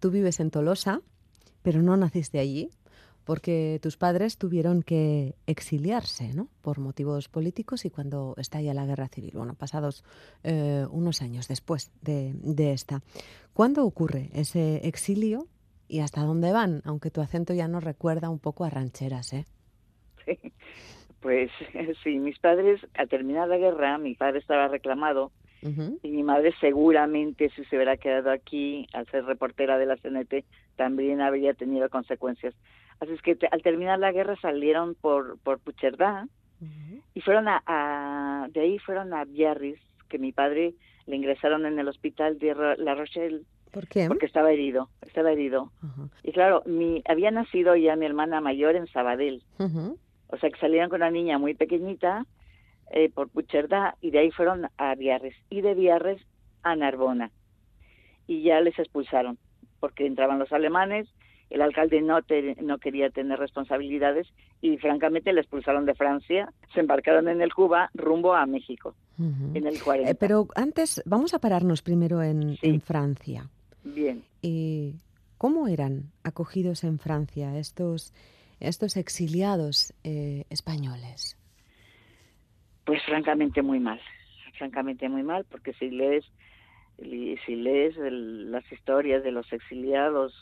Tú 0.00 0.10
vives 0.10 0.40
en 0.40 0.50
Tolosa, 0.50 1.00
pero 1.62 1.82
no 1.82 1.96
naciste 1.96 2.38
allí 2.38 2.70
porque 3.24 3.78
tus 3.82 3.98
padres 3.98 4.38
tuvieron 4.38 4.82
que 4.82 5.34
exiliarse 5.46 6.32
¿no? 6.32 6.48
por 6.62 6.78
motivos 6.78 7.28
políticos 7.28 7.84
y 7.84 7.90
cuando 7.90 8.34
estalla 8.38 8.72
la 8.72 8.86
guerra 8.86 9.08
civil, 9.08 9.32
bueno, 9.34 9.54
pasados 9.54 10.02
eh, 10.44 10.86
unos 10.90 11.20
años 11.20 11.46
después 11.46 11.90
de, 12.00 12.32
de, 12.42 12.72
esta. 12.72 13.02
¿Cuándo 13.52 13.84
ocurre 13.84 14.30
ese 14.32 14.76
exilio 14.88 15.46
y 15.88 16.00
hasta 16.00 16.22
dónde 16.22 16.52
van? 16.52 16.80
Aunque 16.86 17.10
tu 17.10 17.20
acento 17.20 17.52
ya 17.52 17.68
nos 17.68 17.84
recuerda 17.84 18.30
un 18.30 18.38
poco 18.38 18.64
a 18.64 18.70
rancheras, 18.70 19.34
¿eh? 19.34 19.44
Sí. 20.28 20.52
Pues 21.20 21.50
sí, 22.04 22.18
mis 22.18 22.38
padres, 22.38 22.80
al 22.94 23.08
terminar 23.08 23.48
la 23.48 23.58
guerra, 23.58 23.98
mi 23.98 24.14
padre 24.14 24.38
estaba 24.38 24.68
reclamado 24.68 25.32
uh 25.62 25.66
-huh. 25.66 25.98
y 26.02 26.10
mi 26.10 26.22
madre 26.22 26.54
seguramente 26.60 27.50
si 27.50 27.64
se 27.64 27.76
hubiera 27.76 27.96
quedado 27.96 28.30
aquí 28.30 28.86
al 28.92 29.06
ser 29.06 29.24
reportera 29.24 29.78
de 29.78 29.86
la 29.86 29.96
CNT 29.96 30.44
también 30.76 31.20
habría 31.20 31.54
tenido 31.54 31.88
consecuencias. 31.88 32.54
Así 33.00 33.12
es 33.12 33.22
que 33.22 33.34
te, 33.34 33.48
al 33.50 33.62
terminar 33.62 33.98
la 33.98 34.12
guerra 34.12 34.36
salieron 34.40 34.94
por, 34.94 35.38
por 35.40 35.58
Pucherdá 35.58 36.28
uh 36.60 36.64
-huh. 36.64 37.02
y 37.14 37.20
fueron 37.20 37.48
a, 37.48 37.62
a, 37.66 38.48
de 38.52 38.60
ahí 38.60 38.78
fueron 38.78 39.12
a 39.12 39.24
Biarritz, 39.24 39.80
que 40.08 40.18
mi 40.18 40.32
padre 40.32 40.74
le 41.06 41.16
ingresaron 41.16 41.66
en 41.66 41.78
el 41.78 41.88
hospital 41.88 42.38
de 42.38 42.54
La 42.78 42.94
Rochelle. 42.94 43.42
¿Por 43.72 43.86
qué? 43.88 44.06
Porque 44.06 44.26
estaba 44.26 44.52
herido, 44.52 44.88
estaba 45.02 45.32
herido. 45.32 45.72
Uh 45.82 45.86
-huh. 45.86 46.10
Y 46.22 46.32
claro, 46.32 46.62
mi, 46.64 47.02
había 47.08 47.30
nacido 47.30 47.74
ya 47.76 47.96
mi 47.96 48.06
hermana 48.06 48.40
mayor 48.40 48.76
en 48.76 48.86
Sabadell. 48.86 49.42
O 50.28 50.36
sea 50.36 50.50
que 50.50 50.60
salieron 50.60 50.88
con 50.88 51.00
una 51.00 51.10
niña 51.10 51.38
muy 51.38 51.54
pequeñita 51.54 52.26
eh, 52.90 53.10
por 53.10 53.28
Pucherdá 53.28 53.96
y 54.00 54.10
de 54.10 54.20
ahí 54.20 54.30
fueron 54.30 54.68
a 54.76 54.94
Biarritz 54.94 55.36
y 55.50 55.60
de 55.60 55.74
Biarritz 55.74 56.22
a 56.62 56.76
Narbona. 56.76 57.30
Y 58.26 58.42
ya 58.42 58.60
les 58.60 58.78
expulsaron 58.78 59.38
porque 59.80 60.06
entraban 60.06 60.38
los 60.38 60.52
alemanes 60.52 61.08
el 61.50 61.62
alcalde 61.62 62.02
no, 62.02 62.22
te, 62.22 62.56
no 62.62 62.78
quería 62.78 63.10
tener 63.10 63.38
responsabilidades 63.38 64.26
y 64.60 64.76
francamente 64.78 65.32
le 65.32 65.40
expulsaron 65.40 65.86
de 65.86 65.94
Francia, 65.94 66.52
se 66.74 66.80
embarcaron 66.80 67.28
en 67.28 67.40
el 67.40 67.54
Cuba 67.54 67.90
rumbo 67.94 68.34
a 68.34 68.44
México 68.46 68.94
uh 69.18 69.22
-huh. 69.22 69.56
en 69.56 69.66
el 69.66 69.82
40. 69.82 70.10
Eh, 70.10 70.14
pero 70.14 70.48
antes 70.54 71.02
vamos 71.06 71.34
a 71.34 71.38
pararnos 71.38 71.82
primero 71.82 72.22
en, 72.22 72.56
sí. 72.56 72.68
en 72.68 72.80
Francia. 72.80 73.48
Bien. 73.84 74.22
¿Y 74.42 74.96
cómo 75.38 75.68
eran 75.68 76.10
acogidos 76.22 76.84
en 76.84 76.98
Francia 76.98 77.56
estos, 77.58 78.12
estos 78.60 78.96
exiliados 78.96 79.92
eh, 80.04 80.44
españoles? 80.50 81.36
Pues 82.84 83.02
francamente 83.04 83.62
muy 83.62 83.80
mal, 83.80 84.00
francamente 84.56 85.08
muy 85.08 85.22
mal, 85.22 85.44
porque 85.50 85.72
si 85.74 85.90
lees 85.90 86.24
si 87.46 87.54
lees 87.54 87.96
el, 87.96 88.50
las 88.50 88.70
historias 88.72 89.22
de 89.22 89.30
los 89.30 89.52
exiliados, 89.52 90.34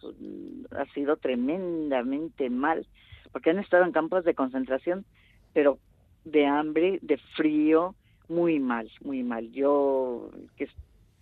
ha 0.70 0.86
sido 0.94 1.16
tremendamente 1.16 2.48
mal, 2.48 2.86
porque 3.32 3.50
han 3.50 3.58
estado 3.58 3.84
en 3.84 3.92
campos 3.92 4.24
de 4.24 4.34
concentración, 4.34 5.04
pero 5.52 5.78
de 6.24 6.46
hambre, 6.46 6.98
de 7.02 7.18
frío, 7.36 7.94
muy 8.28 8.58
mal, 8.58 8.90
muy 9.02 9.22
mal. 9.22 9.52
Yo, 9.52 10.30
que 10.56 10.68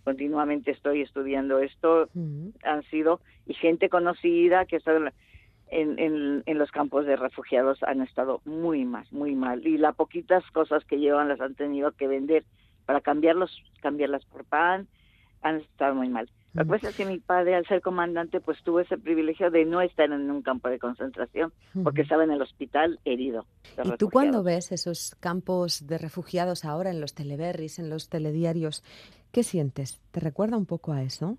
continuamente 0.03 0.71
estoy 0.71 1.01
estudiando 1.01 1.59
esto, 1.59 2.09
uh 2.13 2.19
-huh. 2.19 2.53
han 2.63 2.83
sido, 2.83 3.19
y 3.45 3.53
gente 3.55 3.89
conocida 3.89 4.65
que 4.65 4.77
está 4.77 4.93
en, 5.69 5.99
en, 5.99 6.43
en, 6.45 6.57
los 6.57 6.71
campos 6.71 7.05
de 7.05 7.15
refugiados 7.15 7.81
han 7.83 8.01
estado 8.01 8.41
muy 8.45 8.85
mal, 8.85 9.05
muy 9.11 9.35
mal. 9.35 9.65
Y 9.65 9.77
las 9.77 9.95
poquitas 9.95 10.43
cosas 10.51 10.83
que 10.85 10.97
llevan 10.97 11.27
las 11.27 11.41
han 11.41 11.55
tenido 11.55 11.91
que 11.91 12.07
vender 12.07 12.43
para 12.85 13.01
cambiarlos, 13.01 13.51
cambiarlas 13.81 14.25
por 14.25 14.45
pan, 14.45 14.87
han 15.41 15.57
estado 15.57 15.95
muy 15.95 16.09
mal. 16.09 16.29
Lo 16.53 16.63
que 16.63 16.69
pasa 16.69 16.89
es 16.89 16.95
que 16.95 17.05
mi 17.05 17.19
padre, 17.19 17.53
al 17.53 17.67
ser 17.67 17.81
comandante, 17.81 18.39
pues 18.39 18.63
tuvo 18.63 18.79
ese 18.79 18.97
privilegio 18.97 19.51
de 19.51 19.65
no 19.65 19.81
estar 19.81 20.09
en 20.09 20.31
un 20.31 20.41
campo 20.41 20.69
de 20.69 20.79
concentración, 20.79 21.51
porque 21.83 22.03
estaba 22.03 22.23
en 22.23 22.31
el 22.31 22.41
hospital 22.41 22.97
herido. 23.03 23.45
¿Y 23.83 23.91
tú 23.97 24.09
cuando 24.09 24.41
ves 24.41 24.71
esos 24.71 25.15
campos 25.19 25.85
de 25.85 25.97
refugiados 25.97 26.63
ahora 26.63 26.91
en 26.91 27.01
los 27.01 27.13
teleberries, 27.13 27.77
en 27.77 27.89
los 27.89 28.07
telediarios, 28.07 28.85
qué 29.33 29.43
sientes? 29.43 29.99
¿Te 30.11 30.21
recuerda 30.21 30.55
un 30.55 30.65
poco 30.65 30.93
a 30.93 31.03
eso? 31.03 31.37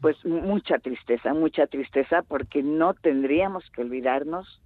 Pues 0.00 0.22
mucha 0.24 0.78
tristeza, 0.78 1.32
mucha 1.32 1.66
tristeza, 1.66 2.22
porque 2.22 2.62
no 2.62 2.94
tendríamos 2.94 3.68
que 3.70 3.82
olvidarnos 3.82 4.60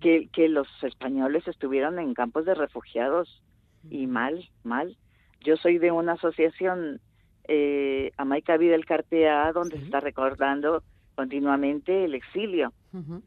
que, 0.00 0.28
que 0.32 0.48
los 0.48 0.68
españoles 0.82 1.46
estuvieron 1.48 1.98
en 1.98 2.14
campos 2.14 2.44
de 2.44 2.54
refugiados 2.54 3.42
y 3.90 4.06
mal, 4.06 4.48
mal. 4.62 4.96
Yo 5.40 5.56
soy 5.56 5.78
de 5.78 5.90
una 5.90 6.12
asociación 6.12 7.00
eh, 7.48 8.12
Amaica 8.16 8.56
Vida 8.56 8.76
el 8.76 8.86
Cartea, 8.86 9.52
donde 9.52 9.74
sí. 9.76 9.80
se 9.80 9.84
está 9.86 10.00
recordando 10.00 10.82
continuamente 11.16 12.04
el 12.04 12.14
exilio. 12.14 12.72
Uh 12.92 12.98
-huh. 12.98 13.22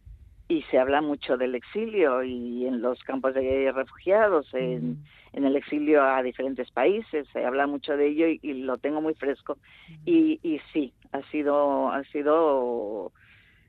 Y 0.48 0.62
se 0.63 0.77
habla 0.77 1.01
mucho 1.01 1.38
del 1.38 1.55
exilio 1.55 2.24
y 2.24 2.67
en 2.67 2.82
los 2.82 3.03
campos 3.03 3.34
de 3.34 3.72
refugiados, 3.72 4.53
en, 4.53 4.91
uh 4.91 4.94
-huh. 4.94 4.98
en 5.34 5.46
el 5.46 5.55
exilio 5.55 6.03
a 6.03 6.22
diferentes 6.22 6.72
países, 6.72 7.27
se 7.34 7.44
habla 7.44 7.65
mucho 7.67 7.98
de 7.98 8.08
ello 8.08 8.27
y, 8.27 8.39
y 8.44 8.53
lo 8.62 8.77
tengo 8.77 9.01
muy 9.01 9.15
fresco. 9.15 9.53
Uh 9.53 9.91
-huh. 9.91 10.00
y, 10.05 10.39
y 10.44 10.62
sí, 10.72 10.94
ha 11.15 11.31
sido, 11.31 11.89
ha 11.89 12.03
sido 12.05 13.12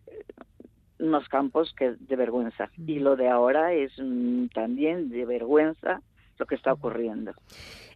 eh, 0.06 0.24
unos 0.98 1.28
campos 1.28 1.74
que 1.76 1.94
de 1.98 2.16
vergüenza. 2.16 2.70
Y 2.76 2.98
lo 2.98 3.16
de 3.16 3.28
ahora 3.28 3.72
es 3.72 3.92
mm, 3.98 4.46
también 4.48 5.10
de 5.10 5.24
vergüenza 5.24 6.02
lo 6.38 6.46
que 6.46 6.54
está 6.54 6.72
ocurriendo. 6.72 7.32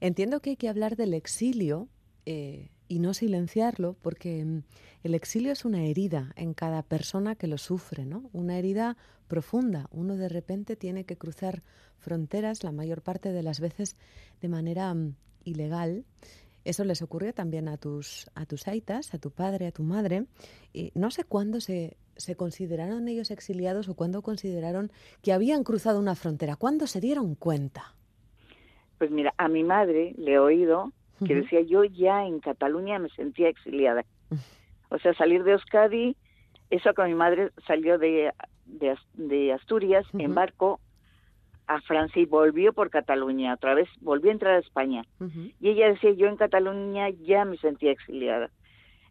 Entiendo 0.00 0.40
que 0.40 0.50
hay 0.50 0.57
que 0.57 0.69
hablar 0.69 0.97
del 0.97 1.14
exilio 1.14 1.88
eh, 2.26 2.71
y 2.88 2.99
no 2.99 3.14
silenciarlo, 3.14 3.97
porque 4.02 4.45
mm, 4.45 4.62
el 5.02 5.14
exilio 5.14 5.52
es 5.52 5.64
una 5.64 5.85
herida 5.85 6.33
en 6.37 6.54
cada 6.54 6.83
persona 6.83 7.35
que 7.35 7.47
lo 7.47 7.59
sufre, 7.59 8.04
¿no? 8.04 8.28
Una 8.33 8.59
herida 8.59 8.97
profunda. 9.28 9.87
Uno 9.92 10.16
de 10.16 10.28
repente 10.28 10.76
tiene 10.76 11.04
que 11.04 11.16
cruzar 11.16 11.62
fronteras 11.99 12.64
la 12.64 12.73
mayor 12.73 13.02
parte 13.02 13.33
de 13.33 13.42
las 13.42 13.61
veces 13.61 13.97
de 14.40 14.49
manera 14.49 14.92
um, 14.92 15.14
ilegal. 15.45 16.04
Eso 16.64 16.85
les 16.85 17.02
ocurrió 17.02 17.33
también 17.33 17.69
a 17.69 17.76
tus, 17.76 18.31
a 18.35 18.47
tus 18.47 18.69
aitas, 18.69 19.14
a 19.14 19.19
tu 19.19 19.31
padre, 19.31 19.67
a 19.67 19.73
tu 19.73 19.83
madre. 19.83 20.25
Y 20.73 20.93
no 20.95 21.11
sé 21.11 21.25
cuándo 21.25 21.61
se, 21.61 21.97
se 22.17 22.37
consideraron 22.37 23.09
ellos 23.09 23.31
exiliados 23.31 23.88
o 23.88 23.95
cuándo 23.95 24.23
consideraron 24.23 24.90
que 25.23 25.33
habían 25.33 25.64
cruzado 25.64 25.99
una 25.99 26.14
frontera. 26.14 26.57
¿Cuándo 26.57 26.87
se 26.87 27.00
dieron 27.00 27.35
cuenta? 27.35 27.95
Pues 28.99 29.11
mira, 29.11 29.33
a 29.38 29.49
mi 29.49 29.64
madre 29.64 30.14
le 30.19 30.33
he 30.33 30.38
oído 30.38 30.93
que 31.26 31.35
decía 31.35 31.61
yo 31.61 31.85
ya 31.85 32.25
en 32.25 32.40
Cataluña 32.40 32.99
me 32.99 33.11
sentía 33.11 33.49
exiliada. 33.49 34.05
O 34.90 34.99
sea, 34.99 35.12
salir 35.14 35.45
de 35.45 35.52
Euskadi, 35.52 36.17
eso 36.71 36.95
con 36.95 37.09
mi 37.09 37.14
madre 37.14 37.50
salió 37.67 37.99
de, 37.99 38.33
de, 38.64 38.97
de 39.14 39.52
Asturias 39.52 40.07
uh 40.12 40.19
-huh. 40.19 40.25
en 40.25 40.35
barco 40.35 40.81
a 41.71 41.81
Francia 41.83 42.21
y 42.21 42.27
volvió 42.27 42.73
por 42.73 42.91
Cataluña, 42.91 43.55
otra 43.55 43.75
vez 43.75 43.89
volvió 44.00 44.31
a 44.31 44.35
entrar 44.35 44.55
a 44.55 44.59
España. 44.59 45.05
Uh 45.21 45.25
-huh. 45.25 45.55
Y 45.61 45.69
ella 45.71 45.89
decía 45.89 46.12
yo 46.12 46.27
en 46.27 46.37
Cataluña 46.37 47.11
ya 47.11 47.45
me 47.45 47.57
sentía 47.59 47.93
exiliada. 47.93 48.50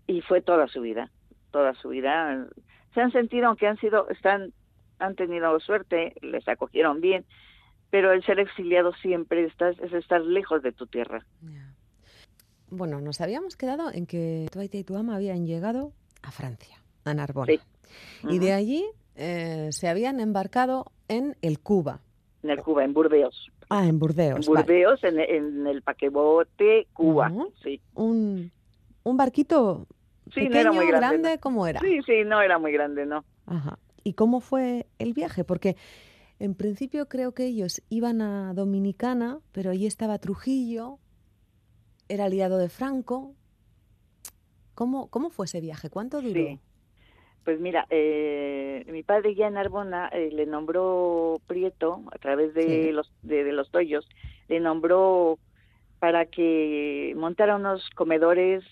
Y 0.08 0.22
fue 0.22 0.42
toda 0.42 0.68
su 0.68 0.82
vida, 0.82 1.10
toda 1.52 1.74
su 1.76 1.90
vida. 1.90 2.48
Se 2.94 3.02
han 3.02 3.12
sentido, 3.12 3.48
aunque 3.48 3.68
han 3.68 3.78
sido, 3.78 4.10
están, 4.10 4.54
han 5.00 5.16
tenido 5.16 5.60
suerte, 5.60 6.14
les 6.22 6.48
acogieron 6.48 7.00
bien, 7.02 7.26
pero 7.90 8.12
el 8.12 8.24
ser 8.24 8.40
exiliado 8.40 8.94
siempre 8.94 9.46
estás, 9.46 9.80
es 9.80 9.94
estar 9.94 10.22
lejos 10.22 10.62
de 10.62 10.72
tu 10.72 10.86
tierra. 10.88 11.24
Yeah 11.42 11.70
bueno, 12.72 13.02
nos 13.02 13.22
habíamos 13.22 13.56
quedado 13.56 13.92
en 13.92 14.06
que 14.06 14.48
tu 14.52 14.62
y 14.62 14.84
tu 14.84 14.96
ama 14.96 15.16
habían 15.16 15.46
llegado 15.46 15.94
a 16.22 16.32
Francia, 16.32 16.78
a 17.04 17.14
Narbona. 17.14 17.54
Sí. 17.54 17.60
Uh 18.24 18.28
-huh. 18.28 18.36
Y 18.36 18.40
de 18.40 18.54
allí 18.54 18.86
eh, 19.16 19.70
se 19.72 19.88
habían 19.88 20.20
embarcado 20.20 20.92
en 21.08 21.36
el 21.42 21.60
Cuba. 21.60 22.02
En 22.44 22.50
el 22.50 22.62
Cuba, 22.62 22.84
en 22.84 22.94
Burdeos. 22.94 23.52
Ah, 23.70 23.86
en 23.86 24.00
Burdeos. 24.00 24.48
En 24.48 24.54
Burdeos, 24.54 25.02
vale. 25.02 25.36
en, 25.38 25.60
en, 25.60 25.68
el 25.68 25.82
paquebote 25.82 26.88
Cuba, 26.94 27.30
uh 27.32 27.40
-huh. 27.40 27.54
sí. 27.64 27.82
Un, 27.96 28.52
un 29.04 29.18
barquito 29.18 29.88
sí, 30.34 30.42
pequeño, 30.42 30.54
no 30.54 30.60
era 30.60 30.72
muy 30.72 30.88
grande, 30.88 31.08
grande, 31.08 31.32
no. 31.36 31.42
¿cómo 31.42 31.68
era? 31.68 31.80
Sí, 31.82 32.00
sí, 32.06 32.24
no 32.26 32.42
era 32.42 32.58
muy 32.58 32.72
grande, 32.72 33.06
¿no? 33.06 33.26
Ajá. 33.46 33.78
¿Y 34.04 34.14
cómo 34.14 34.40
fue 34.40 34.88
el 34.98 35.14
viaje? 35.14 35.44
Porque 35.44 35.76
en 36.40 36.56
principio 36.56 37.08
creo 37.10 37.34
que 37.34 37.46
ellos 37.46 37.82
iban 37.90 38.22
a 38.22 38.54
Dominicana, 38.54 39.40
pero 39.52 39.72
allí 39.72 39.86
estaba 39.86 40.18
Trujillo, 40.20 40.98
era 42.08 42.26
aliado 42.26 42.58
de 42.58 42.70
Franco. 42.70 43.36
¿Cómo, 44.74 45.10
cómo 45.10 45.30
fue 45.30 45.46
ese 45.46 45.60
viaje? 45.60 45.90
¿Cuánto 45.90 46.22
duró? 46.22 46.34
Sí. 46.34 46.60
Pues 47.44 47.60
mira, 47.60 47.88
eh, 47.90 48.86
mi 48.90 49.04
padre 49.04 49.34
ya 49.34 49.48
en 49.48 49.58
Arbona 49.58 50.08
eh, 50.10 50.30
le 50.32 50.46
nombró 50.46 51.40
Prieto 51.48 52.04
a 52.12 52.18
través 52.18 52.54
de 52.54 52.64
sí. 52.64 52.92
los 52.92 53.12
de, 53.24 53.44
de, 53.44 53.54
los 53.54 53.72
Toyos, 53.72 54.08
le 54.48 54.60
nombró 54.60 55.40
para 56.00 56.26
que 56.26 57.14
montara 57.18 57.56
unos 57.56 57.90
comedores 57.92 58.64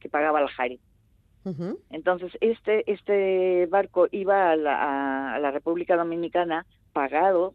que 0.00 0.08
pagaba 0.08 0.40
el 0.40 0.48
Jari. 0.48 0.80
Entonces, 1.88 2.30
este, 2.42 2.90
este 2.92 3.64
barco 3.66 4.06
iba 4.10 4.50
a 4.50 4.56
la, 4.56 5.34
a 5.34 5.38
la 5.38 5.50
República 5.50 5.96
Dominicana 5.96 6.66
pagado, 6.92 7.54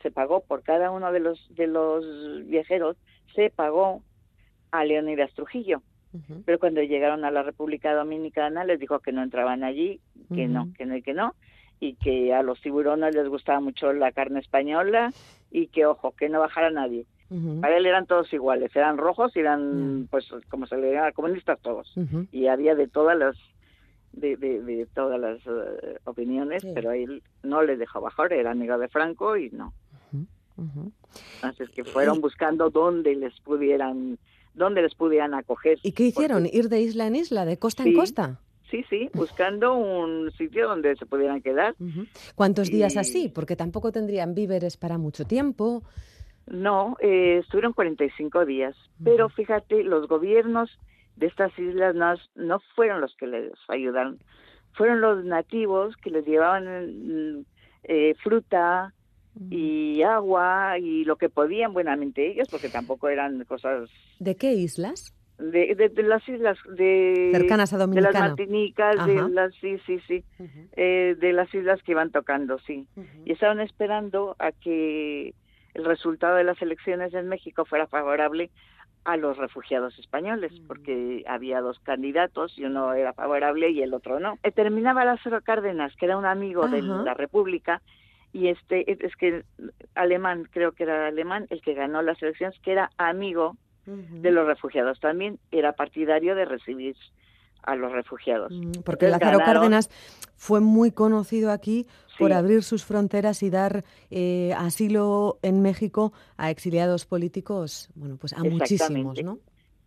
se 0.00 0.10
pagó 0.10 0.40
por 0.40 0.62
cada 0.62 0.90
uno 0.90 1.12
de 1.12 1.20
los, 1.20 1.54
de 1.54 1.66
los 1.66 2.06
viajeros, 2.46 2.96
se 3.34 3.50
pagó 3.50 4.02
a 4.70 4.84
Leonidas 4.84 5.32
Trujillo. 5.34 5.82
Pero 6.44 6.58
cuando 6.58 6.82
llegaron 6.82 7.24
a 7.24 7.30
la 7.30 7.42
República 7.42 7.94
Dominicana 7.94 8.64
les 8.64 8.78
dijo 8.78 8.98
que 9.00 9.12
no 9.12 9.22
entraban 9.22 9.64
allí, 9.64 10.00
que 10.34 10.46
no, 10.46 10.68
que 10.76 10.84
no 10.86 10.96
y 10.96 11.02
que 11.02 11.14
no, 11.14 11.34
y 11.80 11.94
que 11.94 12.34
a 12.34 12.42
los 12.42 12.60
tiburones 12.60 13.14
les 13.14 13.28
gustaba 13.28 13.60
mucho 13.60 13.92
la 13.92 14.12
carne 14.12 14.40
española 14.40 15.10
y 15.50 15.68
que, 15.68 15.86
ojo, 15.86 16.12
que 16.12 16.28
no 16.28 16.40
bajara 16.40 16.70
nadie. 16.70 17.06
Ujú. 17.30 17.60
Para 17.62 17.76
él 17.78 17.86
eran 17.86 18.06
todos 18.06 18.30
iguales, 18.32 18.74
eran 18.76 18.98
rojos 18.98 19.34
y 19.36 19.40
eran, 19.40 20.06
pues, 20.10 20.28
como 20.50 20.66
se 20.66 20.76
le 20.76 20.92
llama, 20.92 21.12
comunistas 21.12 21.58
todos. 21.60 21.92
Y 22.30 22.46
había 22.46 22.74
de 22.74 22.88
todas 22.88 23.16
las 23.18 23.36
de, 24.12 24.36
de, 24.36 24.60
de 24.60 24.84
todas 24.94 25.18
las 25.18 25.38
eh, 25.46 25.98
opiniones, 26.04 26.60
Sí. 26.62 26.72
pero 26.74 26.92
él 26.92 27.22
no 27.42 27.62
le 27.62 27.78
dejó 27.78 28.02
bajar, 28.02 28.34
era 28.34 28.50
amigo 28.50 28.76
de 28.76 28.88
Franco 28.88 29.38
y 29.38 29.48
no. 29.50 29.72
Así 31.42 31.62
es 31.62 31.70
que 31.70 31.84
fueron 31.84 32.20
buscando 32.20 32.70
dónde 32.70 33.14
les 33.16 33.38
pudieran, 33.40 34.18
dónde 34.54 34.82
les 34.82 34.94
pudieran 34.94 35.34
acoger. 35.34 35.78
¿Y 35.82 35.92
qué 35.92 36.04
hicieron? 36.04 36.46
¿Ir 36.46 36.68
de 36.68 36.80
isla 36.80 37.06
en 37.06 37.16
isla, 37.16 37.44
de 37.44 37.58
costa 37.58 37.82
en 37.84 37.94
costa? 37.94 38.40
Sí, 38.70 38.84
sí, 38.88 39.10
buscando 39.12 39.74
un 39.74 40.30
sitio 40.32 40.66
donde 40.66 40.96
se 40.96 41.04
pudieran 41.04 41.42
quedar. 41.42 41.74
¿Cuántos 42.34 42.70
días 42.70 42.96
así? 42.96 43.28
Porque 43.28 43.54
tampoco 43.54 43.92
tendrían 43.92 44.34
víveres 44.34 44.78
para 44.78 44.96
mucho 44.96 45.26
tiempo. 45.26 45.82
No, 46.46 46.96
eh, 47.00 47.40
estuvieron 47.42 47.74
45 47.74 48.46
días, 48.46 48.74
pero 49.04 49.28
fíjate, 49.28 49.84
los 49.84 50.08
gobiernos 50.08 50.70
de 51.16 51.26
estas 51.26 51.56
islas 51.58 51.94
no, 51.94 52.14
no 52.34 52.60
fueron 52.74 53.00
los 53.00 53.14
que 53.16 53.26
les 53.26 53.52
ayudaron, 53.68 54.18
fueron 54.72 55.00
los 55.00 55.24
nativos 55.24 55.94
que 55.98 56.10
les 56.10 56.26
llevaban 56.26 57.36
mm, 57.36 57.44
eh, 57.84 58.14
fruta 58.22 58.92
y 59.50 60.02
agua 60.02 60.78
y 60.78 61.04
lo 61.04 61.16
que 61.16 61.28
podían 61.28 61.72
buenamente 61.72 62.30
ellos, 62.30 62.48
porque 62.50 62.68
tampoco 62.68 63.08
eran 63.08 63.44
cosas 63.44 63.88
¿De 64.18 64.36
qué 64.36 64.52
islas? 64.52 65.14
de, 65.38 65.74
de, 65.74 65.88
de 65.88 66.02
las 66.02 66.28
islas 66.28 66.58
de 66.76 67.30
Cercanas 67.32 67.72
a 67.72 67.78
de 67.78 67.80
las 67.80 67.88
Dominicana. 67.88 68.28
Martinicas, 68.28 68.96
Ajá. 68.98 69.06
de 69.06 69.28
las 69.30 69.54
sí, 69.56 69.78
sí, 69.86 69.98
sí, 70.06 70.24
eh, 70.76 71.16
de 71.18 71.32
las 71.32 71.52
islas 71.54 71.82
que 71.82 71.92
iban 71.92 72.10
tocando, 72.10 72.58
sí. 72.60 72.86
Y 73.24 73.32
estaban 73.32 73.60
esperando 73.60 74.36
a 74.38 74.52
que 74.52 75.34
el 75.74 75.84
resultado 75.84 76.36
de 76.36 76.44
las 76.44 76.60
elecciones 76.62 77.14
en 77.14 77.28
México 77.28 77.64
fuera 77.64 77.86
favorable 77.86 78.50
a 79.04 79.16
los 79.16 79.36
refugiados 79.36 79.98
españoles, 79.98 80.52
porque 80.68 81.24
había 81.26 81.60
dos 81.60 81.80
candidatos 81.80 82.56
y 82.56 82.64
uno 82.64 82.92
era 82.92 83.12
favorable 83.14 83.70
y 83.70 83.82
el 83.82 83.94
otro 83.94 84.20
no. 84.20 84.38
Eh, 84.44 84.52
terminaba 84.52 85.04
Lázaro 85.04 85.40
Cárdenas, 85.40 85.96
que 85.96 86.04
era 86.04 86.16
un 86.18 86.26
amigo 86.26 86.68
de 86.68 86.82
la 86.82 87.14
República, 87.14 87.82
y 88.32 88.48
este 88.48 88.90
es- 88.90 89.16
que 89.16 89.44
alemán, 89.94 90.48
creo 90.50 90.72
que 90.72 90.84
era 90.84 91.06
alemán, 91.08 91.46
el 91.50 91.60
que 91.60 91.74
ganó 91.74 92.02
las 92.02 92.20
elecciones, 92.22 92.58
que 92.60 92.72
era 92.72 92.90
amigo 92.96 93.56
Ujú. 93.86 94.20
de 94.22 94.30
los 94.30 94.46
refugiados 94.46 94.98
también, 95.00 95.38
era 95.50 95.72
partidario 95.72 96.34
de 96.34 96.44
recibir 96.44 96.96
a 97.64 97.76
los 97.76 97.92
refugiados. 97.92 98.52
Mm, 98.52 98.82
Porque 98.84 99.06
Entonces 99.06 99.10
Lázaro 99.10 99.38
ganaron- 99.38 99.44
Cárdenas 99.54 99.90
fue 100.36 100.60
muy 100.60 100.90
conocido 100.90 101.52
aquí 101.52 101.86
por 102.18 102.30
Sí. 102.30 102.34
abrir 102.34 102.62
sus 102.64 102.84
fronteras 102.84 103.42
y 103.42 103.50
dar 103.50 103.84
eh, 104.10 104.52
asilo 104.56 105.38
en 105.42 105.62
México 105.62 106.12
a 106.36 106.50
exiliados 106.50 107.06
políticos, 107.06 107.88
bueno, 107.94 108.16
pues 108.20 108.32
a 108.32 108.38
muchísimos. 108.42 109.22
¿no? 109.22 109.38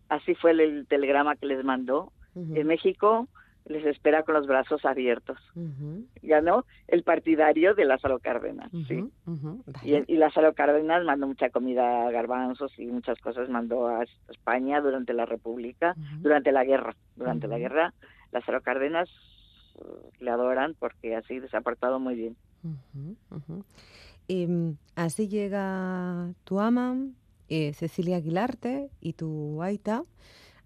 Así 0.08 0.34
fue 0.36 0.52
el, 0.52 0.60
el 0.60 0.86
telegrama 0.86 1.36
que 1.36 1.46
les 1.46 1.64
mandó. 1.64 2.12
Ujú, 2.34 2.54
En 2.56 2.66
México 2.66 3.28
les 3.66 3.84
espera 3.84 4.22
con 4.22 4.34
los 4.34 4.46
brazos 4.46 4.84
abiertos. 4.84 5.38
ujú, 5.54 6.06
Ganó 6.22 6.64
el 6.88 7.02
partidario 7.02 7.74
de 7.74 7.84
Lázaro 7.84 8.18
Cárdenas, 8.20 8.70
sí. 8.88 9.04
Y, 9.82 10.12
y 10.12 10.16
Lázaro 10.16 10.54
Cárdenas 10.54 11.04
mandó 11.04 11.26
mucha 11.26 11.50
comida, 11.50 12.10
garbanzos 12.10 12.72
y 12.78 12.86
muchas 12.86 13.18
cosas 13.18 13.48
mandó 13.48 13.88
a 13.88 14.04
España 14.28 14.80
durante 14.80 15.12
la 15.12 15.26
República, 15.26 15.96
durante 16.20 16.52
la 16.52 16.64
guerra. 16.64 16.96
Durante 17.16 17.48
la 17.48 17.58
guerra, 17.58 17.94
Lázaro 18.32 18.60
Cárdenas 18.62 19.08
eh, 19.78 20.10
le 20.20 20.30
adoran 20.30 20.74
porque 20.78 21.16
así 21.16 21.40
les 21.40 21.52
ha 21.54 21.60
portado 21.60 21.98
muy 21.98 22.14
bien. 22.14 22.36
Y, 24.28 24.46
mm, 24.46 24.76
así 24.96 25.28
llega 25.28 26.32
tu 26.44 26.60
ama, 26.60 26.96
eh, 27.48 27.72
Cecilia 27.74 28.16
Aguilarte 28.16 28.90
y 29.00 29.12
tu 29.14 29.62
Aita 29.62 30.04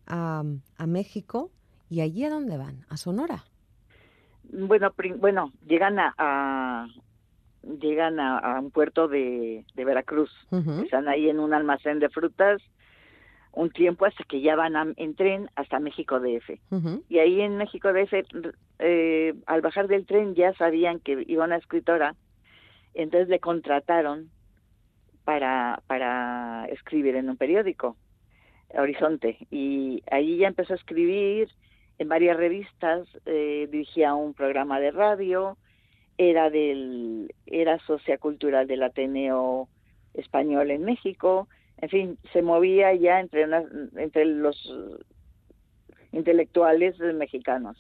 a, 0.07 0.43
a 0.77 0.87
México. 0.87 1.51
¿Y 1.91 2.01
allí 2.01 2.25
a 2.25 2.31
dónde 2.31 2.57
van? 2.57 2.87
¿A 2.89 2.97
Sonora? 2.97 3.45
Bueno, 4.45 4.93
bueno, 5.19 5.53
llegan 5.67 5.99
a, 5.99 6.15
a- 6.17 6.87
llegan 7.81 8.19
a, 8.21 8.39
a 8.39 8.61
un 8.61 8.71
puerto 8.71 9.07
de, 9.09 9.65
de 9.75 9.85
Veracruz. 9.85 10.31
Están 10.85 11.09
ahí 11.09 11.29
en 11.29 11.39
un 11.41 11.53
almacén 11.53 11.99
de 11.99 12.09
frutas 12.09 12.63
un 13.53 13.71
tiempo 13.71 14.07
hasta 14.07 14.23
que 14.25 14.41
ya 14.41 14.55
van 14.55 14.77
a- 14.77 14.93
en 14.97 15.15
tren 15.17 15.51
hasta 15.57 15.81
México 15.81 16.21
DF. 16.21 16.61
ujú, 16.71 17.05
Y 17.09 17.19
ahí 17.19 17.41
en 17.41 17.57
México 17.57 17.93
DF, 17.93 18.23
eh, 18.79 19.35
al 19.47 19.61
bajar 19.61 19.89
del 19.89 20.07
tren 20.07 20.35
ya 20.37 20.55
sabían 20.55 21.01
que 21.01 21.25
iba 21.27 21.45
una 21.45 21.57
escritora, 21.57 22.15
entonces 22.95 23.29
le 23.29 23.41
contrataron 23.41 24.31
para, 25.25 25.83
para 25.89 26.67
escribir 26.67 27.17
en 27.17 27.29
un 27.29 27.37
periódico, 27.37 27.97
Horizonte. 28.73 29.37
Y 29.51 30.03
ahí 30.11 30.39
ya 30.39 30.47
empezó 30.49 30.73
a 30.73 30.77
escribir 30.77 31.49
en 32.01 32.09
varias 32.09 32.39
revistas, 32.39 33.07
eh, 33.27 33.69
dirigía 33.71 34.15
un 34.15 34.33
programa 34.33 34.81
de 34.81 34.91
radio, 34.91 35.59
era 36.17 36.49
del 36.49 37.35
era 37.45 37.79
socia 37.81 38.17
cultural 38.17 38.67
del 38.67 38.83
Ateneo 38.83 39.69
Español 40.15 40.71
en 40.71 40.83
México, 40.83 41.47
en 41.77 41.89
fin, 41.91 42.19
se 42.33 42.41
movía 42.41 42.95
ya 42.95 43.21
entre 43.21 43.45
unas, 43.45 43.67
entre 43.97 44.25
los 44.25 44.57
intelectuales 46.13 46.99
mexicanos 46.99 47.77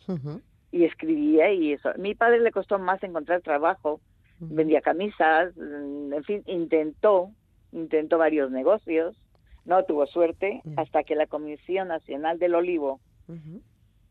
y 0.70 0.84
escribía 0.84 1.50
y 1.54 1.72
eso. 1.72 1.88
Mi 1.96 2.14
padre 2.14 2.40
le 2.40 2.52
costó 2.52 2.78
más 2.78 3.02
encontrar 3.02 3.40
trabajo, 3.40 4.02
vendía 4.38 4.82
camisas, 4.82 5.56
mm, 5.56 6.12
en 6.12 6.24
fin, 6.24 6.42
intentó, 6.44 7.30
intentó 7.72 8.18
varios 8.18 8.50
negocios, 8.50 9.16
no 9.64 9.82
tuvo 9.84 10.06
suerte 10.06 10.60
hasta 10.76 11.04
que 11.04 11.14
la 11.14 11.26
Comisión 11.26 11.88
Nacional 11.88 12.38
del 12.38 12.54
Olivo 12.54 13.00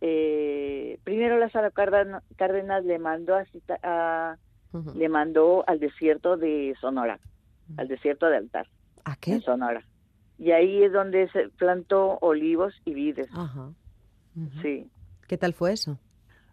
eh, 0.02 0.98
primero 1.04 1.38
Lázaro 1.38 1.72
Cárdenas, 1.72 2.24
Cárdenas 2.38 2.84
le 2.86 3.00
mandó 3.00 3.36
a, 3.84 4.38
le 4.96 5.10
mandó 5.10 5.64
al 5.68 5.80
desierto 5.80 6.38
de 6.38 6.76
Sonora, 6.80 7.20
al 7.78 7.88
desierto 7.88 8.28
de 8.28 8.38
Altar, 8.38 8.68
¿A 9.06 9.12
en 9.14 9.18
qué? 9.20 9.40
Sonora. 9.42 9.84
Y 10.38 10.52
ahí 10.52 10.84
es 10.84 10.94
donde 10.94 11.30
se 11.32 11.50
plantó 11.50 12.18
olivos 12.22 12.74
y 12.86 12.94
vides. 12.94 13.28
Ajá. 13.34 13.72
Sí, 14.62 14.90
¿Qué 15.28 15.38
tal 15.38 15.54
fue 15.54 15.74
eso? 15.74 16.00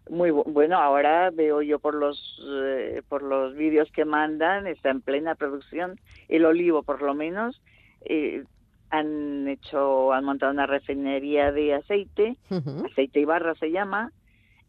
muy 0.09 0.29
bu- 0.29 0.43
bueno. 0.51 0.77
Ahora 0.77 1.29
veo 1.31 1.61
yo 1.61 1.79
por 1.79 1.93
los 1.93 2.17
eh, 2.45 3.01
por 3.09 3.21
los 3.23 3.55
vídeos 3.55 3.89
que 3.91 4.05
mandan 4.05 4.65
está 4.67 4.89
en 4.89 5.01
plena 5.01 5.35
producción 5.35 5.99
el 6.29 6.45
olivo, 6.45 6.83
por 6.83 7.01
lo 7.01 7.13
menos. 7.13 7.61
eh, 8.01 8.43
han 8.89 9.47
hecho, 9.47 10.13
han 10.13 10.25
montado 10.25 10.51
una 10.51 10.65
refinería 10.65 11.51
de 11.51 11.73
aceite, 11.73 12.37
aceite 12.49 13.19
y 13.19 13.25
barra 13.25 13.55
se 13.55 13.71
llama, 13.71 14.11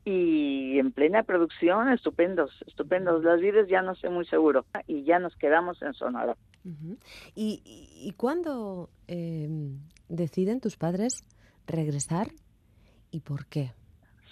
y 0.05 0.79
en 0.79 0.93
plena 0.93 1.23
producción, 1.23 1.93
estupendos, 1.93 2.51
estupendos. 2.67 3.23
Los 3.23 3.41
vídeos 3.41 3.69
ya 3.69 3.83
no 3.83 3.95
sé 3.95 4.09
muy 4.09 4.25
seguro. 4.27 4.65
Y 4.87 5.05
ya 5.05 5.19
nos 5.19 5.37
quedamos 5.37 5.83
en 5.83 5.93
Sonora. 5.93 6.35
¿Y, 7.35 7.61
y, 7.65 8.09
y 8.09 8.13
cuándo 8.13 8.89
eh, 9.07 9.49
deciden 10.09 10.61
tus 10.61 10.77
padres 10.77 11.25
regresar 11.67 12.29
y 13.11 13.21
por 13.21 13.47
qué? 13.47 13.73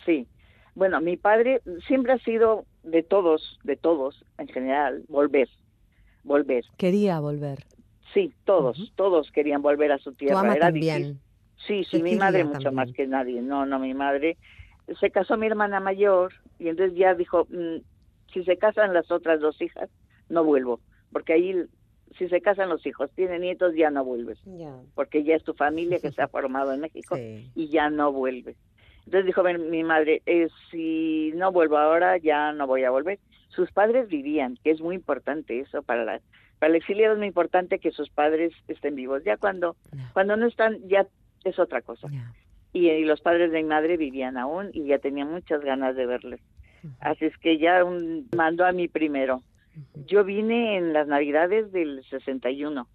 Sí. 0.07 0.27
Bueno, 0.75 1.01
mi 1.01 1.17
padre 1.17 1.63
siempre 1.87 2.13
ha 2.13 2.19
sido 2.19 2.65
de 2.83 3.03
todos, 3.03 3.59
de 3.65 3.77
todos 3.77 4.25
en 4.39 4.49
general, 4.49 5.05
volver, 5.09 5.49
volver. 6.23 6.65
Quería 6.77 7.21
volver. 7.21 7.65
Sí, 8.17 8.33
todos, 8.47 8.93
todos 8.97 9.31
querían 9.31 9.61
volver 9.61 9.93
a 9.93 9.99
su 9.99 10.13
Tu 10.13 10.17
tierra. 10.17 10.41
ama 10.41 10.55
Era 10.55 10.67
también. 10.69 10.97
difícil. 11.03 11.21
Sí, 11.67 11.85
sí, 11.85 12.03
mi 12.03 12.17
madre 12.17 12.45
mucho 12.45 12.55
también. 12.61 12.75
más 12.75 12.93
que 12.93 13.07
nadie. 13.07 13.43
No, 13.43 13.67
no, 13.67 13.79
mi 13.79 13.93
madre. 13.93 14.39
Se 15.01 15.11
casó 15.11 15.37
mi 15.37 15.47
hermana 15.47 15.81
mayor 15.81 16.33
y 16.59 16.69
entonces 16.69 16.97
ya 16.97 17.15
dijo, 17.15 17.47
mm, 17.51 17.83
si 18.33 18.43
se 18.45 18.57
casan 18.57 18.95
las 18.95 19.11
otras 19.11 19.41
dos 19.41 19.61
hijas, 19.61 19.91
no 20.31 20.45
vuelvo. 20.45 20.81
Porque 21.13 21.35
ahí, 21.35 21.55
si 22.17 22.29
se 22.29 22.41
casan 22.41 22.71
los 22.71 22.87
hijos, 22.87 23.11
tienen 23.15 23.43
nietos, 23.43 23.75
ya 23.75 23.91
no 23.91 24.03
vuelves. 24.03 24.39
Porque 24.95 25.23
ya 25.23 25.35
es 25.35 25.45
tu 25.45 25.53
familia 25.53 25.99
que 26.01 26.11
se 26.13 26.23
ha 26.23 26.29
formado 26.37 26.73
en 26.73 26.81
México 26.81 27.17
Sí. 27.17 27.51
y 27.55 27.69
ya 27.69 27.91
no 27.91 28.13
vuelves. 28.13 28.57
Entonces 29.05 29.27
dijo 29.27 29.43
mi, 29.43 29.59
mi 29.59 29.85
madre, 29.85 30.23
eh, 30.25 30.49
si 30.71 31.33
no 31.35 31.53
vuelvo 31.53 31.77
ahora, 31.77 32.17
ya 32.17 32.53
no 32.53 32.67
voy 32.67 32.85
a 32.85 32.91
volver. 32.91 33.19
Sus 33.51 33.71
padres 33.73 34.09
vivían, 34.09 34.57
que 34.65 34.71
es 34.71 34.81
muy 34.81 34.95
importante 34.95 35.61
eso 35.61 35.83
para 35.83 36.05
la, 36.05 36.21
para 36.59 36.71
el 36.71 36.77
exiliado 36.77 37.15
es 37.15 37.19
muy 37.19 37.29
importante 37.29 37.79
que 37.79 37.91
sus 37.91 38.09
padres 38.11 38.53
estén 38.69 38.95
vivos. 38.95 39.23
Ya 39.25 39.37
cuando 39.37 39.77
Ya, 39.93 40.11
cuando 40.13 40.37
no 40.37 40.47
están, 40.47 40.79
ya 40.89 41.07
es 41.45 41.59
otra 41.59 41.83
cosa. 41.83 42.09
y, 42.73 43.05
los 43.05 43.21
padres 43.21 43.53
de 43.53 43.63
mi 43.63 43.69
madre 43.69 43.97
vivían 43.97 44.37
aún 44.37 44.71
y 44.73 44.87
ya 44.87 44.99
tenía 44.99 45.25
muchas 45.25 45.63
ganas 45.63 45.97
de 45.97 46.07
verles. 46.07 46.41
Así 47.01 47.25
es 47.25 47.37
que 47.39 47.59
ya 47.59 47.85
un, 47.85 48.29
mandó 48.37 48.65
a 48.65 48.73
mí 48.73 48.89
primero. 48.89 49.43
Yo 50.07 50.25
vine 50.25 50.77
en 50.77 50.93
las 50.93 51.07
navidades 51.07 51.73
del 51.73 52.03
61 52.09 52.87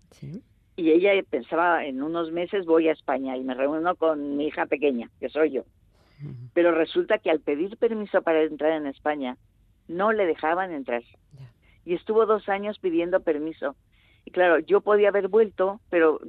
y 0.76 0.92
ella 0.92 1.12
pensaba 1.30 1.86
en 1.86 2.02
unos 2.02 2.32
meses 2.32 2.66
voy 2.66 2.88
a 2.88 2.94
España 2.94 3.38
y 3.38 3.44
me 3.44 3.54
reúno 3.54 3.96
con 3.96 4.38
mi 4.38 4.48
hija 4.48 4.66
pequeña, 4.66 5.10
que 5.20 5.30
soy 5.30 5.52
yo. 5.52 5.64
Pero 6.54 6.72
resulta 6.72 7.18
que 7.18 7.32
al 7.32 7.40
pedir 7.40 7.78
permiso 7.78 8.22
para 8.22 8.44
entrar 8.44 8.72
en 8.74 8.88
España, 8.88 9.38
no 9.88 10.12
le 10.12 10.26
dejaban 10.26 10.72
entrar. 10.72 11.04
Y 11.86 11.96
estuvo 11.96 12.26
dos 12.26 12.48
años 12.50 12.80
pidiendo 12.80 13.22
permiso. 13.22 13.76
Y 14.26 14.32
claro, 14.32 14.60
yo 14.60 14.82
podía 14.82 15.10
haber 15.10 15.28
vuelto, 15.28 15.80
pero 15.90 16.20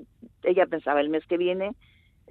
ella 0.43 0.67
pensaba 0.67 1.01
el 1.01 1.11
mes 1.11 1.27
que 1.27 1.37
viene 1.37 1.73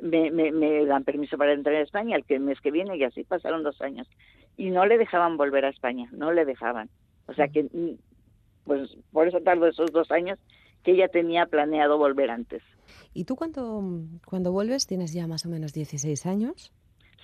me, 0.01 0.31
me, 0.31 0.86
dan 0.86 1.03
permiso 1.03 1.38
para 1.38 1.53
entrar 1.53 1.75
en 1.75 1.84
España 1.84 2.17
el, 2.27 2.39
mes 2.39 2.60
que 2.62 2.71
viene 2.71 2.97
y 2.97 3.03
así 3.03 3.23
pasaron 3.23 3.63
dos 3.63 3.79
años. 3.81 4.07
Y 4.57 4.71
no 4.71 4.86
le 4.86 4.97
dejaban 4.97 5.38
volver 5.38 5.65
a 5.65 5.69
España, 5.69 6.10
no 6.12 6.31
le 6.31 6.45
dejaban. 6.45 6.89
O 7.27 7.34
sea 7.34 7.47
que, 7.47 7.63
mm, 7.63 7.97
pues 8.65 8.97
por 9.12 9.27
eso 9.27 9.39
tardó 9.41 9.67
esos 9.67 9.91
dos 9.91 10.12
años 10.12 10.39
que 10.84 10.91
ella 10.93 11.07
tenía 11.07 11.45
planeado 11.45 11.97
volver 11.97 12.31
antes. 12.31 12.63
¿Y 13.13 13.25
tú 13.25 13.36
cuando, 13.36 13.84
cuando 14.25 14.51
vuelves 14.51 14.88
tienes 14.88 15.13
ya 15.13 15.27
más 15.27 15.45
o 15.45 15.49
menos 15.49 15.73
16 15.73 16.25
años? 16.25 16.73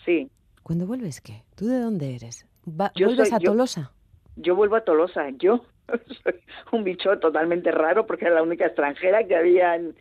Sí. 0.06 0.30
¿Cuándo 0.64 0.86
vuelves 0.86 1.22
qué? 1.22 1.44
¿Tú 1.56 1.66
de 1.66 1.80
dónde 1.80 2.16
eres? 2.16 2.46
¿Vuelves 2.66 3.34
a 3.34 3.40
Tolosa? 3.40 3.92
Yo, 4.36 4.56
vuelvo 4.56 4.76
a 4.76 4.82
Tolosa, 4.82 5.30
yo 5.32 5.66
soy 6.24 6.36
un 6.72 6.84
bicho 6.84 7.18
totalmente 7.20 7.72
raro 7.72 8.06
porque 8.06 8.26
era 8.26 8.36
la 8.36 8.44
única 8.44 8.66
extranjera 8.66 9.26
que 9.26 9.36
había 9.36 9.76
en, 9.76 9.96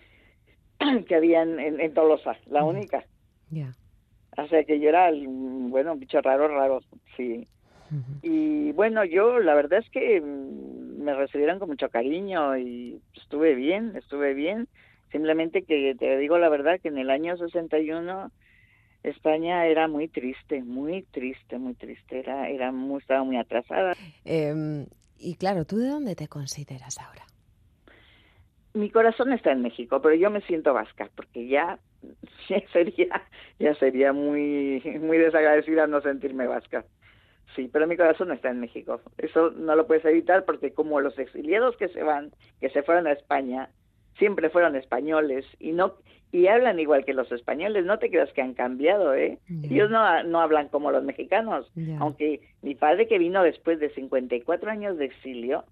que 1.04 1.14
había 1.14 1.42
en, 1.42 1.94
Tolosa, 1.94 2.36
la 2.46 2.64
única. 2.64 3.04
Ya. 3.50 3.72
O 4.36 4.46
sea 4.48 4.64
que 4.64 4.78
yo 4.80 4.88
era, 4.88 5.10
bueno, 5.12 5.94
un 5.94 6.00
bicho 6.00 6.20
raro, 6.20 6.48
raro, 6.48 6.80
sí. 7.16 7.46
Y 8.22 8.72
bueno, 8.72 9.04
yo 9.04 9.38
la 9.38 9.54
verdad 9.54 9.78
es 9.78 9.88
que 9.90 10.20
mm, 10.20 11.02
me 11.02 11.14
recibieron 11.14 11.58
con 11.58 11.68
mucho 11.68 11.88
cariño 11.88 12.56
y 12.58 13.00
estuve 13.14 13.54
bien, 13.54 13.92
estuve 13.96 14.34
bien. 14.34 14.68
Simplemente 15.12 15.62
que 15.62 15.94
te 15.94 16.18
digo 16.18 16.36
la 16.38 16.48
verdad 16.48 16.80
que 16.80 16.88
en 16.88 16.98
el 16.98 17.10
año 17.10 17.36
61 17.36 18.32
España 19.04 19.66
era 19.66 19.86
muy 19.86 20.08
triste, 20.08 20.62
muy 20.64 21.02
triste, 21.02 21.58
muy 21.58 21.74
triste. 21.74 22.18
Era, 22.18 22.48
era 22.48 22.72
muy, 22.72 22.98
estaba 23.00 23.22
muy 23.22 23.36
atrasada. 23.36 23.94
Em, 24.24 24.86
y 25.18 25.36
claro, 25.36 25.64
¿tú 25.64 25.78
de 25.78 25.88
dónde 25.88 26.14
te 26.14 26.28
consideras 26.28 26.98
ahora? 26.98 27.26
mi 28.76 28.90
corazón 28.90 29.32
está 29.32 29.52
en 29.52 29.62
México, 29.62 30.00
pero 30.02 30.14
yo 30.14 30.30
me 30.30 30.42
siento 30.42 30.74
vasca 30.74 31.08
porque 31.16 31.48
ya, 31.48 31.78
sería 32.72 33.22
ya 33.58 33.74
sería 33.74 34.12
muy 34.12 34.82
muy 35.00 35.18
desagradecida 35.18 35.86
no 35.86 36.00
sentirme 36.00 36.46
vasca. 36.46 36.84
Sí, 37.54 37.70
pero 37.72 37.86
mi 37.86 37.96
corazón 37.96 38.32
está 38.32 38.50
en 38.50 38.60
México. 38.60 39.00
Eso 39.16 39.50
no 39.50 39.74
lo 39.76 39.86
puedes 39.86 40.04
evitar 40.04 40.44
porque 40.44 40.74
como 40.74 41.00
los 41.00 41.18
exiliados 41.18 41.74
que 41.78 41.88
se 41.88 42.02
van, 42.02 42.32
que 42.60 42.68
se 42.68 42.82
fueron 42.82 43.06
a 43.06 43.12
España, 43.12 43.70
siempre 44.18 44.50
fueron 44.50 44.76
españoles 44.76 45.44
y 45.58 45.72
no 45.72 45.94
y 46.32 46.48
hablan 46.48 46.78
igual 46.80 47.04
que 47.04 47.14
los 47.14 47.30
españoles, 47.32 47.84
no 47.86 47.98
te 47.98 48.10
creas 48.10 48.32
que 48.32 48.42
han 48.42 48.54
cambiado, 48.54 49.14
¿eh? 49.14 49.38
Ellos 49.48 49.90
no, 49.90 50.22
no 50.24 50.40
hablan 50.40 50.68
como 50.68 50.90
los 50.90 51.04
mexicanos, 51.04 51.70
aunque 51.98 52.40
mi 52.62 52.74
padre 52.74 53.06
que 53.06 53.18
vino 53.18 53.42
después 53.42 53.78
de 53.78 53.90
54 53.90 54.70
años 54.70 54.98
de 54.98 55.06
exilio, 55.06 55.64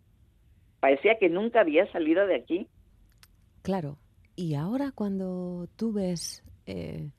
parecía 0.80 1.18
que 1.18 1.28
nunca 1.28 1.60
había 1.60 1.90
salido 1.92 2.26
de 2.26 2.36
aquí. 2.36 2.68
Claro. 3.62 3.98
Y 4.36 4.54
ahora 4.54 4.92
cuando 4.94 5.68
tú 5.76 5.92
ves 5.92 6.44
eh, 6.66 7.10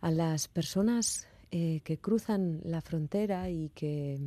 a 0.00 0.10
las 0.10 0.48
personas 0.48 1.28
eh, 1.50 1.80
que 1.84 1.98
cruzan 1.98 2.60
la 2.64 2.80
frontera 2.80 3.50
y 3.50 3.70
que, 3.70 4.18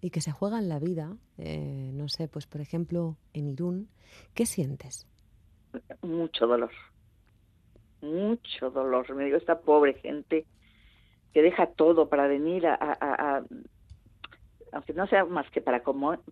y 0.00 0.10
que 0.10 0.20
se 0.20 0.32
juegan 0.32 0.68
la 0.68 0.78
vida, 0.78 1.16
eh, 1.38 1.90
no 1.92 2.08
sé, 2.08 2.28
pues 2.28 2.46
por 2.46 2.60
ejemplo 2.60 3.16
en 3.32 3.48
Irún, 3.48 3.88
¿qué 4.34 4.46
sientes? 4.46 5.06
Mucho 6.02 6.46
dolor, 6.46 6.70
mucho 8.00 8.70
dolor. 8.70 9.14
Me 9.14 9.24
digo, 9.24 9.36
esta 9.36 9.60
pobre 9.60 9.94
gente 9.94 10.46
que 11.32 11.42
deja 11.42 11.66
todo 11.66 12.08
para 12.08 12.26
venir 12.28 12.66
a, 12.66 12.78
a, 12.80 13.42
aunque 14.72 14.94
no 14.94 15.06
sea 15.06 15.24
más 15.24 15.50
que 15.50 15.60
para, 15.60 15.82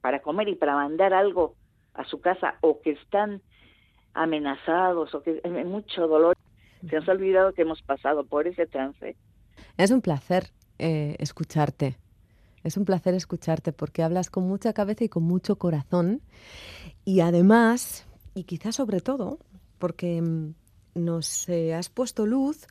para 0.00 0.22
comer 0.22 0.48
y 0.48 0.54
para 0.54 0.74
mandar 0.74 1.12
algo 1.12 1.54
a 1.94 2.04
su 2.04 2.20
casa 2.20 2.54
o 2.60 2.80
que 2.80 2.92
están 2.92 3.42
amenazados 4.14 5.14
o 5.14 5.22
que 5.22 5.40
hay 5.44 5.64
mucho 5.64 6.06
dolor. 6.06 6.36
Se 6.88 6.96
nos 6.96 7.08
ha 7.08 7.12
olvidado 7.12 7.52
que 7.52 7.62
hemos 7.62 7.82
pasado 7.82 8.24
por 8.24 8.46
ese 8.46 8.66
trance. 8.66 9.16
Es 9.76 9.90
un 9.90 10.00
placer 10.00 10.50
eh, 10.78 11.16
escucharte. 11.18 11.96
Es 12.64 12.78
un 12.78 12.86
placer 12.86 13.14
escucharte 13.14 13.72
porque 13.72 14.02
hablas 14.02 14.30
con 14.30 14.48
mucha 14.48 14.72
cabeza 14.72 15.04
y 15.04 15.08
con 15.08 15.22
mucho 15.22 15.56
corazón. 15.56 16.22
Y 17.04 17.20
además, 17.20 18.06
y 18.34 18.44
quizás 18.44 18.76
sobre 18.76 19.00
todo, 19.00 19.38
porque 19.78 20.20
mm, 20.20 20.54
nos 20.94 21.48
eh, 21.50 21.74
has 21.74 21.90
puesto 21.90 22.26
luz 22.26 22.66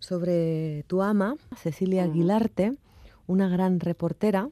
sobre 0.00 0.82
tu 0.88 1.00
ama, 1.00 1.36
Cecilia 1.56 2.04
Aguilarte, 2.04 2.74
una 3.26 3.48
gran 3.48 3.80
reportera. 3.80 4.50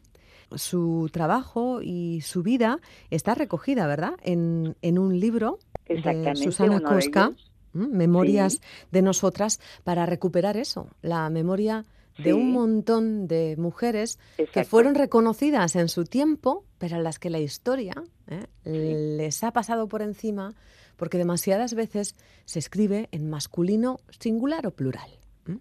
Su 0.55 1.11
trabajo 1.13 1.83
y 1.83 2.21
su 2.21 2.45
vida 2.45 2.79
está 3.11 3.35
recogida, 3.35 3.89
¿verdad? 3.89 4.13
En, 4.23 4.77
en 4.83 4.99
un 5.01 5.19
libro 5.19 5.59
de 5.89 6.37
Susana 6.37 6.81
Cosca, 6.81 7.33
Memorias 7.73 8.61
de 8.93 9.03
Nosotras, 9.03 9.59
para 9.83 10.07
recuperar 10.07 10.57
eso, 10.57 10.89
la 11.03 11.29
memoria 11.31 11.85
de 12.19 12.35
un 12.35 12.53
montón 12.53 13.27
de 13.27 13.57
mujeres 13.57 14.19
que 14.53 14.65
fueron 14.65 14.95
reconocidas 14.95 15.77
en 15.77 15.89
su 15.89 16.05
tiempo, 16.05 16.65
pero 16.79 16.97
a 16.97 17.01
las 17.01 17.19
que 17.19 17.31
la 17.31 17.41
historia 17.41 17.95
¿eh? 18.29 18.47
les 18.65 19.43
ha 19.43 19.53
pasado 19.53 19.89
por 19.89 20.03
encima 20.03 20.55
porque 20.97 21.19
demasiadas 21.19 21.75
veces 21.75 22.15
se 22.45 22.59
escribe 22.59 23.09
en 23.11 23.29
masculino 23.29 23.99
singular 24.11 24.67
o 24.67 24.71
plural. 24.71 25.11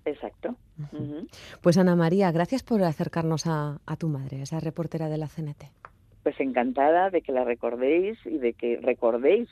Exacto. 0.06 0.56
Pues 1.62 1.78
Ana 1.78 1.96
María, 1.96 2.32
gracias 2.32 2.64
por 2.64 2.82
acercarnos 2.84 3.46
a, 3.48 3.80
tu 3.98 4.08
madre, 4.08 4.42
esa 4.42 4.60
reportera 4.60 5.10
de 5.10 5.18
la 5.18 5.28
CNT. 5.28 5.66
Pues 6.24 6.40
encantada 6.40 7.10
de 7.10 7.22
que 7.22 7.32
la 7.32 7.44
recordéis 7.44 8.18
y 8.26 8.38
de 8.38 8.54
que 8.54 8.80
recordéis 8.82 9.50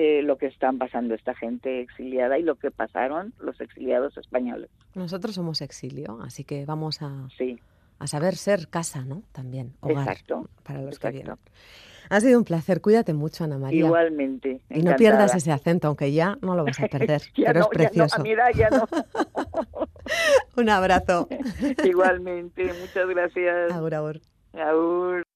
eh, 0.00 0.22
lo 0.22 0.38
que 0.38 0.46
están 0.46 0.78
pasando 0.78 1.12
esta 1.16 1.34
gente 1.34 1.80
exiliada 1.80 2.38
y 2.38 2.44
lo 2.44 2.54
que 2.54 2.70
pasaron 2.70 3.34
los 3.40 3.60
exiliados 3.60 4.16
españoles. 4.16 4.70
Nosotros 4.94 5.34
somos 5.34 5.60
exilio, 5.60 6.20
así 6.22 6.44
que 6.44 6.64
vamos 6.64 7.02
a, 7.02 7.26
a 7.98 8.06
saber 8.06 8.36
ser 8.36 8.68
casa, 8.68 9.04
¿no? 9.04 9.24
También, 9.32 9.72
hogar 9.80 10.06
exacto, 10.06 10.48
para 10.62 10.82
los 10.82 11.00
que 11.00 11.10
vienen. 11.10 11.34
Ha 12.10 12.20
sido 12.20 12.38
un 12.38 12.44
placer. 12.44 12.80
Cuídate 12.80 13.12
mucho, 13.12 13.42
Ana 13.42 13.58
María. 13.58 13.86
Igualmente. 13.86 14.60
Y 14.70 14.82
no 14.82 14.94
pierdas 14.94 15.34
ese 15.34 15.50
acento, 15.50 15.88
aunque 15.88 16.12
ya 16.12 16.38
no 16.42 16.54
lo 16.54 16.64
vas 16.64 16.78
a 16.78 16.86
perder. 16.86 17.22
pero 17.36 17.62
es 17.62 17.66
precioso. 17.66 18.20
a 18.20 18.22
mi 18.22 18.30
edad 18.30 18.50
ya 18.54 18.70
no. 18.70 18.86
un 20.56 20.68
abrazo. 20.68 21.26
Igualmente. 21.84 22.72
Muchas 22.80 23.08
gracias. 23.08 23.72
Agur, 23.72 23.94
agur. 23.96 24.20
Agur. 24.52 25.27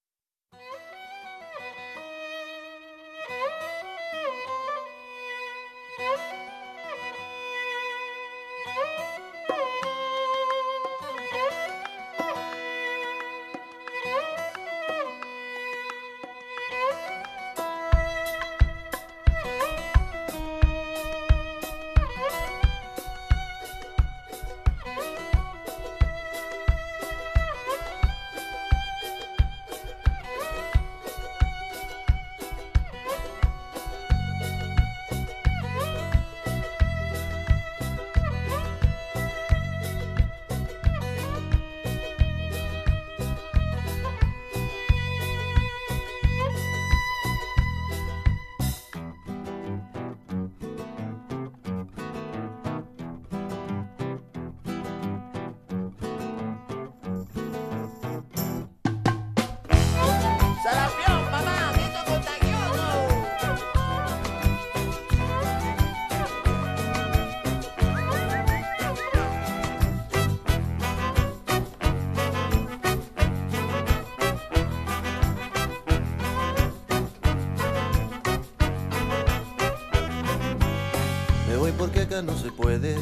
No 82.22 82.36
se 82.36 82.52
puede. 82.52 82.96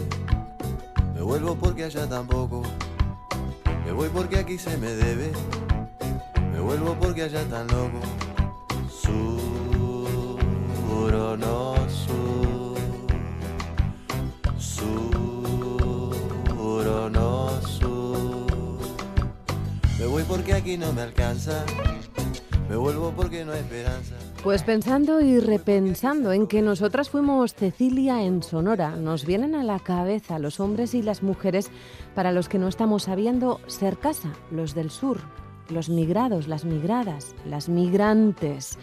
Me 1.15 1.21
vuelvo 1.21 1.55
porque 1.55 1.85
allá 1.85 2.09
tampoco. 2.09 2.63
Me 3.85 3.93
voy 3.93 4.09
porque 4.09 4.39
aquí 4.39 4.59
se 4.59 4.77
me 4.79 4.89
debe. 4.89 5.31
Me 6.53 6.61
vuelvo 6.61 6.95
porque 6.95 7.25
allá 7.25 7.45
tan 7.49 7.67
loco. 7.69 8.01
Sur 8.89 10.41
o 11.15 11.37
no 11.37 11.75
sur. 11.89 12.79
Sur 14.59 15.11
no 17.11 17.63
sur. 17.63 18.79
Me 19.99 20.07
voy 20.07 20.23
porque 20.25 20.55
aquí 20.55 20.77
no 20.77 20.93
me 20.93 21.03
alcanza. 21.03 21.65
Me 22.71 22.77
vuelvo 22.77 23.13
porque 23.17 23.45
no 23.45 23.51
hay 23.51 23.59
esperanza. 23.59 24.15
Pues 24.45 24.63
pensando 24.63 25.21
y 25.21 25.41
repensando 25.41 26.33
en 26.33 26.47
que 26.47 26.63
nosotras 26.63 27.11
fuimos 27.11 27.53
Cecilia 27.53 28.23
en 28.23 28.45
Sonora, 28.45 28.95
nos 28.95 29.27
vienen 29.27 29.57
a 29.57 29.65
la 29.65 29.81
cabeza 29.81 30.39
los 30.39 30.61
hombres 30.61 30.95
y 30.95 31.03
las 31.03 31.25
mujeres 31.25 31.69
para 32.15 32.31
los 32.31 32.49
que 32.49 32.61
no 32.61 32.69
estamos 32.69 33.03
sabiendo 33.03 33.61
ser 33.67 33.99
casa, 33.99 34.33
los 34.53 34.77
del 34.77 34.91
sur, 34.91 35.19
los 35.69 35.89
migrados, 35.89 36.47
las 36.47 36.65
migradas, 36.65 37.35
las 37.45 37.69
migrantes. 37.69 38.79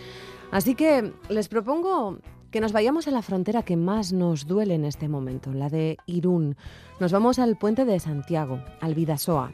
Así 0.52 0.76
que 0.76 1.14
les 1.30 1.48
propongo 1.48 2.18
que 2.52 2.60
nos 2.60 2.74
vayamos 2.74 3.08
a 3.08 3.12
la 3.12 3.22
frontera 3.22 3.64
que 3.64 3.78
más 3.78 4.12
nos 4.12 4.48
duele 4.48 4.76
en 4.76 4.84
este 4.84 5.08
momento, 5.08 5.54
la 5.54 5.70
de 5.70 5.98
Irún. 6.08 6.58
Nos 7.00 7.14
vamos 7.14 7.40
al 7.40 7.56
puente 7.56 7.86
de 7.86 8.02
Santiago, 8.02 8.60
al 8.82 8.96
Vidasoa. 8.96 9.54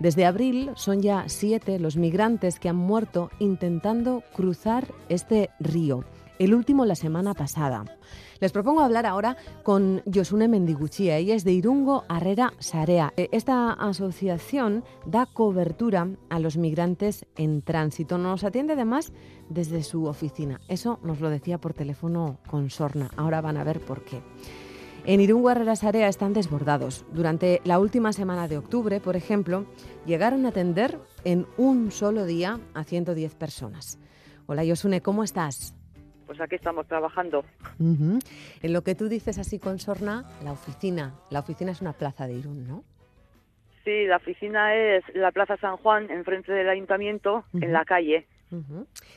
Desde 0.00 0.24
abril 0.24 0.70
son 0.74 1.00
ya 1.00 1.24
siete 1.28 1.78
los 1.78 1.96
migrantes 1.96 2.58
que 2.58 2.68
han 2.68 2.76
muerto 2.76 3.30
intentando 3.38 4.22
cruzar 4.34 4.86
este 5.08 5.50
río, 5.60 6.04
el 6.38 6.54
último 6.54 6.84
la 6.84 6.94
semana 6.94 7.34
pasada. 7.34 7.84
Les 8.40 8.50
propongo 8.50 8.80
hablar 8.80 9.06
ahora 9.06 9.36
con 9.62 10.02
Josune 10.12 10.48
Mendiguchía. 10.48 11.16
Ella 11.16 11.36
es 11.36 11.44
de 11.44 11.52
Irungo 11.52 12.02
Arrera 12.08 12.52
Sarea. 12.58 13.12
Eh, 13.16 13.28
esta 13.30 13.72
asociación 13.72 14.82
da 15.06 15.26
cobertura 15.26 16.08
a 16.28 16.40
los 16.40 16.56
migrantes 16.56 17.24
en 17.36 17.62
tránsito. 17.62 18.18
Nos 18.18 18.42
atiende 18.42 18.72
además 18.72 19.12
desde 19.48 19.84
su 19.84 20.06
oficina. 20.06 20.60
Eso 20.66 20.98
nos 21.04 21.20
lo 21.20 21.30
decía 21.30 21.58
por 21.58 21.72
teléfono 21.72 22.38
con 22.48 22.68
Sorna. 22.68 23.12
Ahora 23.16 23.40
van 23.40 23.58
a 23.58 23.62
ver 23.62 23.78
por 23.78 24.02
qué. 24.02 24.20
En 25.04 25.20
Irún 25.20 25.44
Sarea 25.74 26.06
están 26.06 26.32
desbordados. 26.32 27.04
Durante 27.12 27.60
la 27.64 27.80
última 27.80 28.12
semana 28.12 28.46
de 28.46 28.56
octubre, 28.56 29.00
por 29.00 29.16
ejemplo, 29.16 29.66
llegaron 30.06 30.46
a 30.46 30.50
atender 30.50 30.96
en 31.24 31.44
un 31.56 31.90
solo 31.90 32.24
día 32.24 32.60
a 32.72 32.84
110 32.84 33.34
personas. 33.34 33.98
Hola 34.46 34.62
Yosune, 34.62 35.00
¿cómo 35.00 35.24
estás? 35.24 35.74
Pues 36.26 36.40
aquí 36.40 36.54
estamos 36.54 36.86
trabajando. 36.86 37.44
En 37.80 38.72
lo 38.72 38.82
que 38.82 38.94
tú 38.94 39.08
dices 39.08 39.38
así 39.40 39.58
con 39.58 39.80
Sorna, 39.80 40.24
la 40.44 40.52
oficina. 40.52 41.14
La 41.30 41.40
oficina 41.40 41.72
es 41.72 41.80
una 41.80 41.94
plaza 41.94 42.28
de 42.28 42.34
Irún, 42.34 42.68
¿no? 42.68 42.84
Sí, 43.84 44.06
la 44.06 44.18
oficina 44.18 44.76
es 44.76 45.02
la 45.14 45.32
Plaza 45.32 45.56
San 45.56 45.78
Juan, 45.78 46.12
enfrente 46.12 46.52
del 46.52 46.68
ayuntamiento, 46.68 47.44
en 47.54 47.72
la 47.72 47.84
calle. 47.84 48.28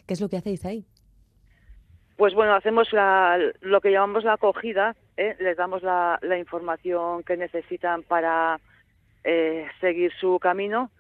¿Qué 0.07 0.15
es 0.15 0.19
lo 0.19 0.29
que 0.29 0.37
hacéis 0.37 0.65
ahí? 0.65 0.87
Pues 2.17 2.33
bueno, 2.33 2.55
hacemos 2.55 2.87
lo 3.61 3.81
que 3.81 3.91
llamamos 3.91 4.23
la 4.23 4.33
acogida, 4.33 4.95
¿eh? 5.17 5.35
les 5.39 5.57
damos 5.57 5.83
la, 5.83 6.19
información 6.37 7.23
que 7.23 7.37
necesitan 7.37 8.03
para 8.03 8.59
eh, 9.23 9.67
seguir 9.79 10.11
su 10.19 10.39
camino 10.39 10.91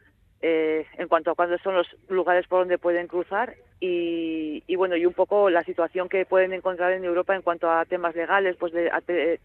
eh, 0.41 0.85
en 0.97 1.07
cuanto 1.07 1.31
a 1.31 1.35
cuáles 1.35 1.61
son 1.61 1.75
los 1.75 1.87
lugares 2.09 2.47
por 2.47 2.59
donde 2.59 2.77
pueden 2.77 3.07
cruzar 3.07 3.55
y, 3.79 4.63
bueno 4.75 4.95
y 4.95 5.05
un 5.05 5.13
poco 5.13 5.49
la 5.49 5.63
situación 5.63 6.09
que 6.09 6.25
pueden 6.25 6.53
encontrar 6.53 6.91
en 6.93 7.03
Europa 7.03 7.35
en 7.35 7.41
cuanto 7.41 7.69
a 7.69 7.85
temas 7.85 8.15
legales, 8.15 8.55
pues 8.57 8.73
de, 8.73 9.39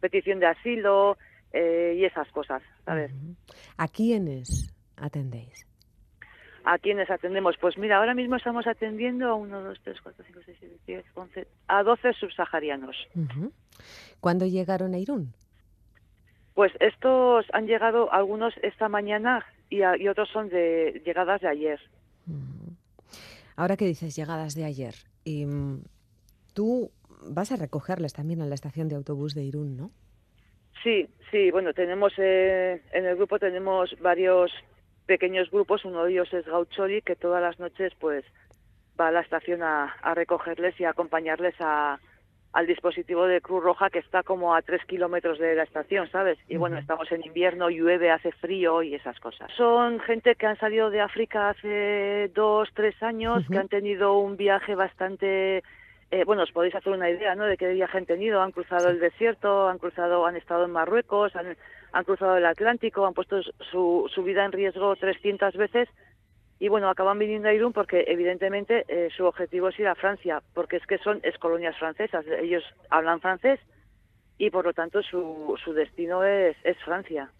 petición 0.00 0.40
de 0.40 0.46
asilo 0.46 1.16
y 1.54 2.04
esas 2.04 2.28
cosas, 2.32 2.62
¿sabes? 2.84 3.12
¿A 3.76 3.86
quiénes 3.88 4.74
atendéis? 4.96 5.71
¿A 6.64 6.78
quiénes 6.78 7.10
atendemos? 7.10 7.56
Pues 7.60 7.76
mira, 7.76 7.98
ahora 7.98 8.14
mismo 8.14 8.36
estamos 8.36 8.66
atendiendo 8.66 9.28
a 9.28 9.34
1, 9.34 9.62
2, 9.62 9.80
3, 9.82 10.00
4, 10.00 10.24
5, 10.26 10.40
6, 10.46 10.56
7, 10.60 10.76
10, 10.86 11.04
11, 11.14 11.46
a 11.68 11.82
12 11.82 12.12
subsaharianos. 12.12 12.96
¿Cuándo 14.20 14.46
llegaron 14.46 14.94
a 14.94 14.98
Irún? 14.98 15.32
Pues 16.54 16.72
estos 16.80 17.46
han 17.52 17.66
llegado 17.66 18.12
algunos 18.12 18.54
esta 18.62 18.88
mañana 18.88 19.44
y, 19.70 19.82
otros 20.06 20.28
son 20.28 20.48
de 20.50 21.02
llegadas 21.04 21.40
de 21.40 21.48
ayer. 21.48 21.80
Ahora 23.56 23.76
que 23.76 23.86
dices 23.86 24.14
llegadas 24.14 24.54
de 24.54 24.64
ayer, 24.64 24.94
y, 25.24 25.46
mm, 25.46 25.82
tú 26.54 26.90
vas 27.26 27.52
a 27.52 27.56
recogerles 27.56 28.12
también 28.12 28.42
a 28.42 28.46
la 28.46 28.54
estación 28.54 28.88
de 28.88 28.96
autobús 28.96 29.34
de 29.34 29.44
Irún, 29.44 29.76
¿no? 29.76 29.90
Sí, 30.82 31.08
sí, 31.30 31.50
bueno, 31.50 31.72
tenemos 31.72 32.12
eh, 32.18 32.82
en 32.92 33.06
el 33.06 33.16
grupo 33.16 33.38
tenemos 33.38 33.94
varios 34.00 34.50
pequeños 35.06 35.50
grupos, 35.50 35.84
uno 35.84 36.04
de 36.04 36.12
ellos 36.12 36.32
es 36.32 36.46
Gaucholi, 36.46 37.02
que 37.02 37.16
todas 37.16 37.42
las 37.42 37.58
noches 37.58 37.92
pues 37.98 38.24
va 39.00 39.08
a 39.08 39.12
la 39.12 39.20
estación 39.20 39.62
a, 39.62 39.94
recogerles 40.14 40.78
y 40.78 40.84
a 40.84 40.90
acompañarles 40.90 41.54
a, 41.60 41.98
al 42.52 42.66
dispositivo 42.66 43.26
de 43.26 43.40
Cruz 43.40 43.62
Roja 43.62 43.90
que 43.90 43.98
está 43.98 44.22
como 44.22 44.54
a 44.54 44.62
tres 44.62 44.84
kilómetros 44.86 45.38
de 45.38 45.54
la 45.54 45.62
estación, 45.62 46.10
¿sabes? 46.10 46.38
Y 46.48 46.56
bueno, 46.56 46.78
estamos 46.78 47.10
en 47.10 47.24
invierno, 47.24 47.70
llueve, 47.70 48.10
hace 48.10 48.32
frío 48.32 48.82
y 48.82 48.94
esas 48.94 49.18
cosas. 49.20 49.50
Son 49.56 50.00
gente 50.00 50.34
que 50.34 50.46
han 50.46 50.58
salido 50.58 50.90
de 50.90 51.00
África 51.00 51.50
hace 51.50 52.30
dos, 52.34 52.68
tres 52.74 53.00
años, 53.02 53.44
que 53.50 53.58
han 53.58 53.68
tenido 53.68 54.18
un 54.18 54.36
viaje 54.36 54.74
bastante... 54.74 55.62
Eh, 56.10 56.24
bueno, 56.26 56.42
os 56.42 56.52
podéis 56.52 56.74
hacer 56.74 56.92
una 56.92 57.08
idea, 57.08 57.34
¿no? 57.34 57.46
De 57.46 57.56
qué 57.56 57.72
viaje 57.72 57.96
han 57.96 58.04
tenido. 58.04 58.42
Han 58.42 58.52
cruzado 58.52 58.90
el 58.90 59.00
desierto, 59.00 59.66
han 59.70 59.78
cruzado, 59.78 60.26
han 60.26 60.36
estado 60.36 60.66
en 60.66 60.70
Marruecos, 60.70 61.34
han, 61.34 61.56
han 61.92 62.04
cruzado 62.04 62.36
el 62.36 62.46
Atlántico, 62.46 63.06
han 63.06 63.14
puesto 63.14 63.42
su, 63.70 64.10
su 64.12 64.22
vida 64.22 64.44
en 64.44 64.52
riesgo 64.52 64.96
300 64.96 65.54
veces 65.56 65.88
y 66.58 66.68
bueno, 66.68 66.88
acaban 66.88 67.18
viniendo 67.18 67.48
a 67.48 67.52
Irún 67.52 67.72
porque 67.72 68.04
evidentemente 68.06 68.84
eh, 68.88 69.08
su 69.16 69.24
objetivo 69.24 69.68
es 69.68 69.78
ir 69.80 69.88
a 69.88 69.96
Francia, 69.96 70.42
porque 70.54 70.76
es 70.76 70.86
que 70.86 70.98
son 70.98 71.20
colonias 71.40 71.76
francesas, 71.76 72.24
ellos 72.40 72.62
hablan 72.88 73.20
francés 73.20 73.58
y 74.38 74.50
por 74.50 74.64
lo 74.64 74.72
tanto 74.72 75.02
su, 75.02 75.56
su 75.62 75.72
destino 75.72 76.24
es, 76.24 76.56
es 76.62 76.76
Francia. 76.84 77.30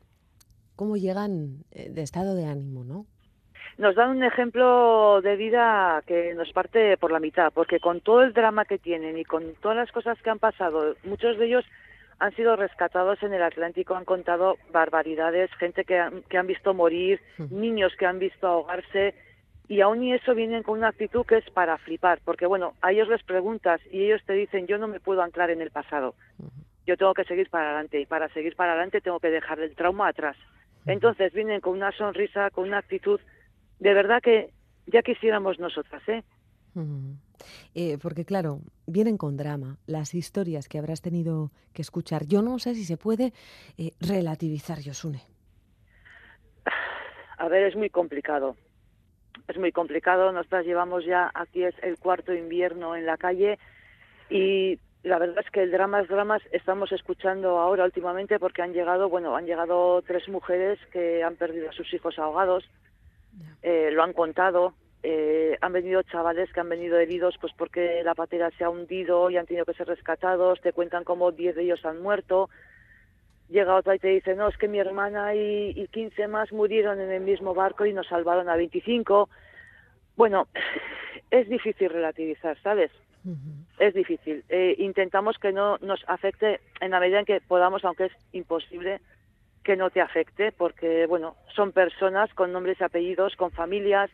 ¿Cómo 0.76 0.96
llegan 0.96 1.64
eh, 1.70 1.90
de 1.90 2.02
estado 2.02 2.34
de 2.34 2.46
ánimo, 2.46 2.82
no? 2.84 3.06
Nos 3.78 3.94
dan 3.94 4.10
un 4.10 4.24
ejemplo 4.24 5.20
de 5.22 5.36
vida 5.36 6.02
que 6.06 6.34
nos 6.34 6.50
parte 6.52 6.96
por 6.98 7.10
la 7.10 7.20
mitad, 7.20 7.52
porque 7.54 7.80
con 7.80 8.00
todo 8.00 8.22
el 8.22 8.32
drama 8.32 8.64
que 8.64 8.78
tienen 8.78 9.16
y 9.16 9.24
con 9.24 9.54
todas 9.62 9.76
las 9.76 9.92
cosas 9.92 10.20
que 10.20 10.30
han 10.30 10.38
pasado, 10.38 10.96
muchos 11.04 11.38
de 11.38 11.46
ellos 11.46 11.64
han 12.22 12.32
sido 12.36 12.54
rescatados 12.54 13.20
en 13.24 13.34
el 13.34 13.42
Atlántico, 13.42 13.96
han 13.96 14.04
contado 14.04 14.56
barbaridades, 14.70 15.50
gente 15.58 15.84
que, 15.84 15.98
han, 15.98 16.22
que 16.22 16.38
han 16.38 16.46
visto 16.46 16.72
morir, 16.72 17.20
niños 17.50 17.96
que 17.98 18.06
han 18.06 18.20
visto 18.20 18.46
ahogarse, 18.46 19.16
y 19.66 19.80
aún 19.80 20.04
y 20.04 20.12
eso 20.12 20.32
vienen 20.32 20.62
con 20.62 20.78
una 20.78 20.90
actitud 20.90 21.26
que 21.26 21.38
es 21.38 21.50
para 21.50 21.78
flipar, 21.78 22.20
porque 22.24 22.46
bueno, 22.46 22.74
a 22.80 22.92
ellos 22.92 23.08
les 23.08 23.24
preguntas 23.24 23.80
y 23.90 24.04
ellos 24.04 24.22
te 24.24 24.34
dicen, 24.34 24.68
yo 24.68 24.78
no 24.78 24.86
me 24.86 25.00
puedo 25.00 25.20
anclar 25.20 25.50
en 25.50 25.62
el 25.62 25.72
pasado, 25.72 26.14
yo 26.86 26.96
tengo 26.96 27.12
que 27.12 27.24
seguir 27.24 27.50
para 27.50 27.70
adelante, 27.70 28.00
y 28.00 28.06
para 28.06 28.28
seguir 28.28 28.54
para 28.54 28.74
adelante 28.74 29.00
tengo 29.00 29.18
que 29.18 29.30
dejar 29.30 29.58
el 29.58 29.74
trauma 29.74 30.06
atrás. 30.06 30.36
Entonces 30.86 31.32
vienen 31.32 31.60
con 31.60 31.72
una 31.72 31.90
sonrisa, 31.90 32.50
con 32.50 32.68
una 32.68 32.78
actitud, 32.78 33.20
de 33.80 33.94
verdad 33.94 34.22
que 34.22 34.50
ya 34.86 35.02
quisiéramos 35.02 35.58
nosotras, 35.58 36.08
¿eh? 36.08 36.22
Eh, 37.74 37.98
porque 38.00 38.24
claro, 38.24 38.60
vienen 38.86 39.16
con 39.16 39.36
drama 39.36 39.78
las 39.86 40.14
historias 40.14 40.68
que 40.68 40.78
habrás 40.78 41.02
tenido 41.02 41.50
que 41.72 41.82
escuchar. 41.82 42.26
Yo 42.26 42.42
no 42.42 42.58
sé 42.58 42.74
si 42.74 42.84
se 42.84 42.96
puede 42.96 43.32
eh, 43.78 43.92
relativizar, 44.00 44.78
Yosune. 44.80 45.22
A 47.38 47.48
ver, 47.48 47.64
es 47.64 47.76
muy 47.76 47.90
complicado. 47.90 48.56
Es 49.48 49.58
muy 49.58 49.72
complicado. 49.72 50.32
Nosotras 50.32 50.64
llevamos 50.64 51.04
ya, 51.04 51.30
aquí 51.34 51.64
es 51.64 51.74
el 51.82 51.98
cuarto 51.98 52.32
invierno 52.32 52.94
en 52.94 53.06
la 53.06 53.16
calle 53.16 53.58
y 54.30 54.78
la 55.02 55.18
verdad 55.18 55.42
es 55.44 55.50
que 55.50 55.62
el 55.62 55.72
drama 55.72 56.00
es 56.00 56.08
drama. 56.08 56.38
Estamos 56.52 56.92
escuchando 56.92 57.58
ahora 57.58 57.84
últimamente 57.84 58.38
porque 58.38 58.62
han 58.62 58.72
llegado, 58.72 59.08
bueno, 59.08 59.34
han 59.36 59.46
llegado 59.46 60.00
tres 60.02 60.28
mujeres 60.28 60.78
que 60.92 61.24
han 61.24 61.36
perdido 61.36 61.70
a 61.70 61.72
sus 61.72 61.92
hijos 61.92 62.18
ahogados. 62.18 62.64
Eh, 63.62 63.90
lo 63.92 64.02
han 64.02 64.12
contado, 64.12 64.74
eh, 65.02 65.58
han 65.60 65.72
venido 65.72 66.02
chavales 66.02 66.52
que 66.52 66.60
han 66.60 66.68
venido 66.68 66.98
heridos 66.98 67.36
pues 67.40 67.52
porque 67.56 68.02
la 68.04 68.14
patera 68.14 68.50
se 68.56 68.64
ha 68.64 68.70
hundido 68.70 69.30
y 69.30 69.36
han 69.36 69.46
tenido 69.46 69.64
que 69.64 69.74
ser 69.74 69.88
rescatados, 69.88 70.60
te 70.60 70.72
cuentan 70.72 71.04
como 71.04 71.32
10 71.32 71.56
de 71.56 71.62
ellos 71.64 71.84
han 71.84 72.00
muerto. 72.00 72.50
Llega 73.48 73.76
otra 73.76 73.94
y 73.94 73.98
te 73.98 74.08
dice, 74.08 74.34
no, 74.34 74.48
es 74.48 74.56
que 74.56 74.68
mi 74.68 74.78
hermana 74.78 75.34
y, 75.34 75.72
y 75.76 75.88
15 75.88 76.28
más 76.28 76.52
murieron 76.52 77.00
en 77.00 77.10
el 77.10 77.22
mismo 77.22 77.54
barco 77.54 77.84
y 77.84 77.92
nos 77.92 78.06
salvaron 78.06 78.48
a 78.48 78.56
25. 78.56 79.28
Bueno, 80.16 80.48
es 81.30 81.48
difícil 81.48 81.90
relativizar, 81.90 82.56
¿sabes? 82.62 82.90
Es 83.78 83.94
difícil. 83.94 84.44
Eh, 84.48 84.74
intentamos 84.78 85.38
que 85.38 85.52
no 85.52 85.78
nos 85.78 86.04
afecte 86.08 86.60
en 86.80 86.90
la 86.90 87.00
medida 87.00 87.20
en 87.20 87.24
que 87.24 87.40
podamos, 87.40 87.84
aunque 87.84 88.06
es 88.06 88.12
imposible 88.32 89.00
que 89.62 89.76
no 89.76 89.90
te 89.90 90.00
afecte, 90.00 90.50
porque, 90.50 91.06
bueno, 91.06 91.36
son 91.54 91.70
personas 91.70 92.34
con 92.34 92.52
nombres 92.52 92.80
y 92.80 92.84
apellidos, 92.84 93.36
con 93.36 93.52
familias, 93.52 94.10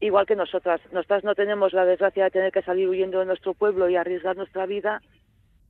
igual 0.00 0.26
que 0.26 0.36
nosotras. 0.36 0.80
Nosotras 0.92 1.24
no 1.24 1.34
tenemos 1.34 1.72
la 1.72 1.84
desgracia 1.84 2.24
de 2.24 2.30
tener 2.30 2.52
que 2.52 2.62
salir 2.62 2.88
huyendo 2.88 3.20
de 3.20 3.26
nuestro 3.26 3.54
pueblo 3.54 3.88
y 3.88 3.96
arriesgar 3.96 4.36
nuestra 4.36 4.66
vida, 4.66 5.00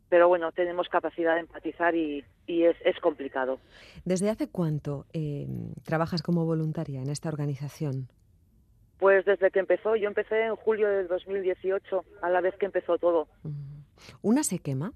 pero 0.08 0.28
bueno, 0.28 0.50
tenemos 0.52 0.88
capacidad 0.88 1.34
de 1.34 1.40
empatizar 1.40 1.94
y, 1.94 2.24
y 2.46 2.64
es, 2.64 2.76
es, 2.84 2.98
complicado. 3.00 3.58
¿Desde 4.04 4.30
hace 4.30 4.48
cuánto 4.48 5.06
eh, 5.12 5.46
trabajas 5.84 6.22
como 6.22 6.44
voluntaria 6.44 7.00
en 7.00 7.10
esta 7.10 7.28
organización? 7.28 8.08
Pues 8.98 9.24
desde 9.24 9.50
que 9.50 9.60
empezó, 9.60 9.96
yo 9.96 10.08
empecé 10.08 10.44
en 10.44 10.56
julio 10.56 10.88
del 10.88 11.08
2018, 11.08 12.04
a 12.22 12.28
la 12.28 12.40
vez 12.40 12.54
que 12.56 12.66
empezó 12.66 12.98
todo. 12.98 13.28
¿Una 14.20 14.42
se 14.42 14.58
quema? 14.58 14.92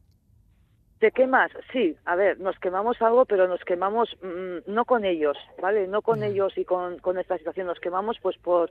¿Te 0.98 1.10
quemas? 1.10 1.50
Sí, 1.72 1.96
a 2.04 2.14
ver, 2.16 2.38
nos 2.40 2.58
quemamos 2.58 3.00
algo, 3.02 3.24
pero 3.24 3.48
nos 3.48 3.60
quemamos 3.64 4.08
mmm, 4.22 4.72
no 4.72 4.84
con 4.84 5.04
ellos, 5.04 5.36
¿vale? 5.60 5.86
No 5.86 6.02
con 6.02 6.22
ellos 6.22 6.56
y 6.56 6.64
con, 6.64 6.98
con 6.98 7.18
esta 7.18 7.36
situación, 7.38 7.66
nos 7.66 7.80
quemamos 7.80 8.18
pues 8.22 8.36
por, 8.38 8.70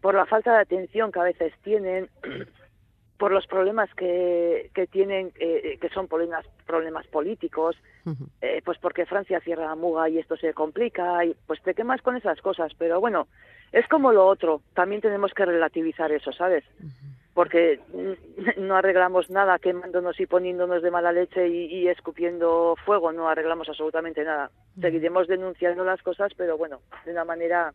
por 0.00 0.14
la 0.14 0.26
falta 0.26 0.52
de 0.54 0.60
atención 0.60 1.12
que 1.12 1.20
a 1.20 1.24
veces 1.24 1.52
tienen, 1.62 2.08
por 3.18 3.32
los 3.32 3.46
problemas 3.46 3.92
que, 3.94 4.70
que 4.74 4.86
tienen, 4.86 5.32
eh, 5.40 5.78
que 5.80 5.88
son 5.88 6.06
problemas, 6.06 6.46
problemas 6.66 7.06
políticos, 7.06 7.76
uh 8.04 8.10
-huh. 8.10 8.28
eh, 8.42 8.62
pues 8.64 8.78
porque 8.78 9.06
Francia 9.06 9.40
cierra 9.40 9.66
la 9.66 9.74
muga 9.74 10.08
y 10.08 10.18
esto 10.18 10.36
se 10.36 10.52
complica, 10.52 11.24
y 11.24 11.34
pues 11.46 11.62
te 11.62 11.74
quemas 11.74 12.02
con 12.02 12.16
esas 12.16 12.40
cosas, 12.40 12.72
pero 12.78 13.00
bueno, 13.00 13.26
es 13.72 13.86
como 13.88 14.12
lo 14.12 14.26
otro, 14.26 14.60
también 14.74 15.00
tenemos 15.00 15.32
que 15.32 15.44
relativizar 15.44 16.12
eso, 16.12 16.32
¿sabes? 16.32 16.64
Uh 16.80 16.84
-huh. 16.84 17.16
Porque 17.32 17.80
no 18.58 18.76
arreglamos 18.76 19.30
nada 19.30 19.58
quemándonos 19.58 20.18
y 20.20 20.26
poniéndonos 20.26 20.82
de 20.82 20.90
mala 20.90 21.12
leche 21.12 21.48
y, 21.48 21.66
y 21.66 21.88
escupiendo 21.88 22.76
fuego, 22.84 23.12
no 23.12 23.28
arreglamos 23.28 23.68
absolutamente 23.68 24.24
nada. 24.24 24.50
Uh 24.50 24.78
-huh. 24.78 24.82
Seguiremos 24.82 25.26
denunciando 25.26 25.84
las 25.84 26.02
cosas, 26.02 26.32
pero 26.36 26.58
bueno, 26.58 26.80
de 27.04 27.12
una 27.12 27.24
manera, 27.24 27.72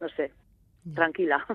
no 0.00 0.08
sé, 0.10 0.32
tranquila. 0.94 1.46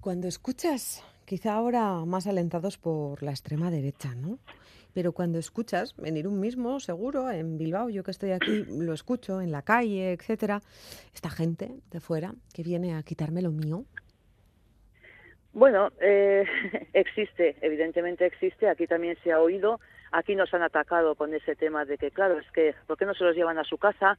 Cuando 0.00 0.28
escuchas 0.28 1.02
quizá 1.24 1.54
ahora 1.54 2.04
más 2.04 2.26
alentados 2.26 2.78
por 2.78 3.22
la 3.22 3.30
extrema 3.30 3.70
derecha, 3.70 4.14
¿no? 4.14 4.38
Pero 4.92 5.12
cuando 5.12 5.38
escuchas, 5.38 5.94
en 6.04 6.16
Irún 6.16 6.38
mismo, 6.38 6.78
seguro, 6.78 7.30
en 7.30 7.58
Bilbao, 7.58 7.88
yo 7.88 8.04
que 8.04 8.12
estoy 8.12 8.30
aquí, 8.30 8.64
lo 8.68 8.92
escucho, 8.92 9.40
en 9.40 9.50
la 9.50 9.62
calle, 9.62 10.12
etcétera, 10.12 10.60
esta 11.12 11.30
gente 11.30 11.70
de 11.90 12.00
fuera 12.00 12.34
que 12.54 12.62
viene 12.62 12.94
a 12.94 13.02
quitarme 13.02 13.42
lo 13.42 13.50
mío. 13.50 13.84
Bueno, 15.52 15.90
eh, 16.00 16.44
existe, 16.92 17.56
evidentemente 17.60 18.24
existe, 18.24 18.68
aquí 18.68 18.86
también 18.86 19.16
se 19.24 19.32
ha 19.32 19.40
oído, 19.40 19.80
aquí 20.12 20.36
nos 20.36 20.54
han 20.54 20.62
atacado 20.62 21.16
con 21.16 21.34
ese 21.34 21.56
tema 21.56 21.84
de 21.84 21.98
que, 21.98 22.12
claro, 22.12 22.38
es 22.38 22.50
que, 22.52 22.74
¿por 22.86 22.96
qué 22.96 23.04
no 23.04 23.14
se 23.14 23.24
los 23.24 23.34
llevan 23.34 23.58
a 23.58 23.64
su 23.64 23.78
casa? 23.78 24.16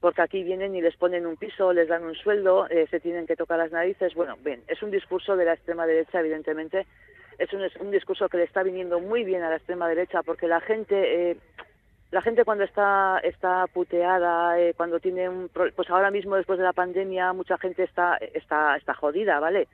Porque 0.00 0.22
aquí 0.22 0.42
vienen 0.42 0.74
y 0.74 0.82
les 0.82 0.96
ponen 0.96 1.26
un 1.26 1.36
piso, 1.36 1.72
les 1.72 1.88
dan 1.88 2.04
un 2.04 2.14
sueldo, 2.14 2.68
eh, 2.68 2.86
se 2.90 3.00
tienen 3.00 3.26
que 3.26 3.36
tocar 3.36 3.58
las 3.58 3.72
narices. 3.72 4.14
Bueno, 4.14 4.36
bien, 4.44 4.62
es 4.68 4.82
un 4.82 4.90
discurso 4.90 5.36
de 5.36 5.44
la 5.44 5.54
extrema 5.54 5.86
derecha, 5.86 6.20
evidentemente. 6.20 6.86
Es 7.38 7.52
un, 7.52 7.62
es 7.62 7.74
un 7.76 7.90
discurso 7.90 8.28
que 8.28 8.36
le 8.36 8.44
está 8.44 8.62
viniendo 8.62 9.00
muy 9.00 9.24
bien 9.24 9.42
a 9.42 9.50
la 9.50 9.56
extrema 9.56 9.88
derecha 9.88 10.22
porque 10.22 10.46
la 10.46 10.60
gente, 10.60 11.30
eh, 11.30 11.36
la 12.10 12.22
gente 12.22 12.44
cuando 12.44 12.64
está 12.64 13.18
está 13.24 13.66
puteada, 13.66 14.60
eh, 14.60 14.74
cuando 14.76 15.00
tiene 15.00 15.28
un, 15.28 15.48
pues 15.48 15.90
ahora 15.90 16.10
mismo 16.10 16.36
después 16.36 16.58
de 16.58 16.64
la 16.64 16.72
pandemia 16.72 17.32
mucha 17.32 17.58
gente 17.58 17.82
está 17.82 18.16
está 18.34 18.76
está 18.76 18.94
jodida, 18.94 19.40
¿vale? 19.40 19.66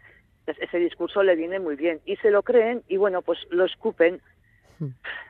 ese 0.47 0.79
discurso 0.79 1.23
le 1.23 1.37
viene 1.37 1.61
muy 1.61 1.77
bien 1.77 2.01
y 2.05 2.17
se 2.17 2.31
lo 2.31 2.43
creen 2.43 2.83
y 2.89 2.97
bueno, 2.97 3.23
pues 3.23 3.39
lo 3.51 3.65
escupen 3.65 4.21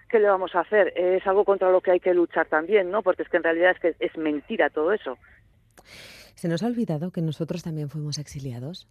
¿qué 0.09 0.19
le 0.19 0.29
vamos 0.29 0.55
a 0.55 0.61
hacer? 0.61 0.93
Es 0.97 1.27
algo 1.27 1.45
contra 1.45 1.71
lo 1.71 1.81
que 1.81 1.93
hay 1.93 2.01
que 2.01 2.15
luchar 2.15 2.47
también, 2.47 2.91
¿no? 2.91 3.03
Porque 3.03 3.23
es 3.23 3.29
que 3.29 3.37
en 3.37 3.43
realidad 3.45 3.73
es 3.73 3.81
que 3.81 4.05
es 4.05 4.17
mentira 4.17 4.71
todo 4.71 4.93
eso. 4.93 5.19
¿Se 6.35 6.49
nos 6.49 6.63
ha 6.63 6.67
olvidado 6.67 7.11
que 7.11 7.21
nosotros 7.21 7.63
también 7.63 7.89
fuimos 7.89 8.19
exiliados? 8.19 8.89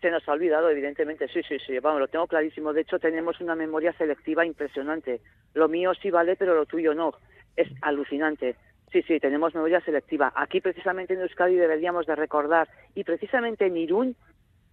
Se 0.00 0.10
nos 0.10 0.28
ha 0.28 0.32
olvidado, 0.32 0.68
evidentemente, 0.68 1.28
sí, 1.28 1.42
sí, 1.48 1.56
sí, 1.66 1.78
vamos, 1.78 2.00
lo 2.00 2.08
tengo 2.08 2.26
clarísimo. 2.26 2.72
De 2.72 2.82
hecho, 2.82 2.98
tenemos 2.98 3.40
una 3.40 3.54
memoria 3.54 3.92
selectiva 3.94 4.44
impresionante. 4.44 5.20
Lo 5.54 5.68
mío 5.68 5.92
sí 5.94 6.10
vale, 6.10 6.36
pero 6.36 6.54
lo 6.54 6.66
tuyo 6.66 6.92
no. 6.92 7.12
Es 7.56 7.68
alucinante. 7.80 8.56
Sí, 8.92 9.02
sí, 9.02 9.18
tenemos 9.18 9.54
memoria 9.54 9.80
selectiva. 9.80 10.32
Aquí, 10.36 10.60
precisamente 10.60 11.14
en 11.14 11.20
Euskadi, 11.20 11.56
deberíamos 11.56 12.06
de 12.06 12.14
recordar, 12.14 12.68
y 12.94 13.04
precisamente 13.04 13.66
en 13.66 13.76
Irún, 13.76 14.16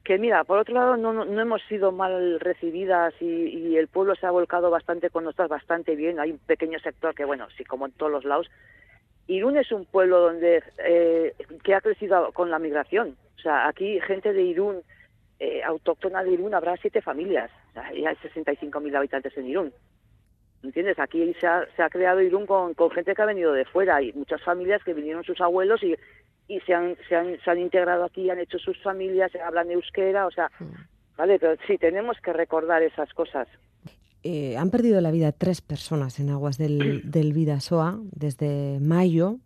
que 0.04 0.18
mira, 0.18 0.44
por 0.44 0.58
otro 0.58 0.74
lado 0.74 0.98
no, 0.98 1.14
no, 1.14 1.42
hemos 1.42 1.62
sido 1.64 1.92
mal 1.92 2.40
recibidas 2.40 3.14
y, 3.20 3.26
y, 3.26 3.78
el 3.78 3.88
pueblo 3.88 4.16
se 4.16 4.26
ha 4.26 4.32
volcado 4.32 4.70
bastante 4.72 5.10
con 5.10 5.24
nosotros, 5.24 5.50
bastante 5.50 5.96
bien. 5.96 6.20
Hay 6.20 6.32
un 6.32 6.40
pequeño 6.40 6.80
sector 6.80 7.14
que, 7.14 7.26
bueno, 7.26 7.48
sí, 7.56 7.64
como 7.64 7.86
en 7.86 7.92
todos 7.92 8.12
los 8.12 8.26
lados. 8.26 8.50
Irún 9.28 9.58
es 9.58 9.72
un 9.72 9.86
pueblo 9.86 10.20
donde 10.20 10.64
eh, 10.80 11.34
que 11.64 11.76
ha 11.76 11.82
crecido 11.82 12.32
con 12.34 12.50
la 12.50 12.60
migración. 12.60 13.16
O 13.38 13.40
sea, 13.40 13.68
aquí 13.68 14.00
gente 14.02 14.34
de 14.34 14.42
Irún, 14.42 14.82
eh, 15.40 15.64
autóctona 15.64 16.24
de 16.24 16.32
Irún, 16.32 16.54
habrá 16.54 16.76
siete 16.78 17.02
familias. 17.02 17.52
O 17.70 17.74
sea, 17.74 17.86
hay 17.86 18.04
65.000 18.04 18.96
habitantes 18.96 19.38
en 19.38 19.48
Irún. 19.48 19.74
¿Entiendes? 20.64 21.00
Aquí 21.00 21.34
se 21.40 21.48
ha, 21.48 21.66
se 21.76 21.82
ha 21.82 21.90
creado 21.90 22.22
Irún 22.22 22.46
con, 22.46 22.74
con 22.74 22.92
gente 22.92 23.16
que 23.16 23.22
ha 23.22 23.26
venido 23.26 23.54
de 23.54 23.66
fuera 23.66 24.02
y 24.02 24.12
muchas 24.14 24.44
familias 24.44 24.84
que 24.84 24.94
vinieron 24.94 25.24
sus 25.24 25.40
abuelos 25.42 25.82
y 25.82 25.96
y 26.52 26.60
se 26.62 26.74
han, 26.74 26.98
se 27.08 27.16
han, 27.16 27.40
se 27.40 27.50
han 27.50 27.60
integrado 27.60 28.04
aquí, 28.04 28.30
han 28.30 28.40
hecho 28.40 28.60
sus 28.60 28.78
familias, 28.84 29.32
hablan 29.36 29.72
euskera, 29.72 30.28
o 30.28 30.32
sea, 30.32 30.52
vale, 31.18 31.40
pero 31.40 31.56
sí, 31.66 31.78
tenemos 31.78 32.18
que 32.22 32.34
recordar 32.34 32.84
esas 32.84 33.14
cosas. 33.14 33.48
Eh, 34.24 34.58
han 34.58 34.70
perdido 34.70 35.00
la 35.00 35.12
vida 35.12 35.32
tres 35.32 35.62
personas 35.62 36.20
en 36.20 36.30
aguas 36.30 36.58
del, 36.58 37.02
del 37.10 37.32
Vidasoa 37.32 38.00
desde 38.12 38.80
mayo, 38.82 39.38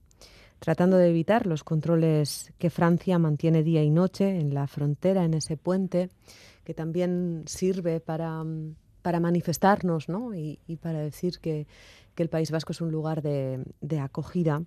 tratando 0.58 0.98
de 0.98 1.10
evitar 1.10 1.46
los 1.46 1.64
controles 1.64 2.52
que 2.58 2.72
Francia 2.72 3.20
mantiene 3.20 3.62
día 3.62 3.84
y 3.84 3.92
noche 3.92 4.40
en 4.40 4.56
la 4.56 4.66
frontera, 4.66 5.26
en 5.26 5.36
ese 5.36 5.58
puente, 5.58 6.10
que 6.64 6.74
también 6.74 7.44
sirve 7.46 8.00
para, 8.00 8.44
para 9.04 9.20
manifestarnos 9.20 10.10
¿no? 10.10 10.34
y, 10.34 10.58
y 10.66 10.78
para 10.78 11.02
decir 11.02 11.38
que, 11.40 11.68
que 12.16 12.24
el 12.24 12.30
País 12.30 12.52
Vasco 12.52 12.72
es 12.72 12.82
un 12.82 12.92
lugar 12.92 13.22
de, 13.22 13.64
de 13.82 14.00
acogida. 14.00 14.62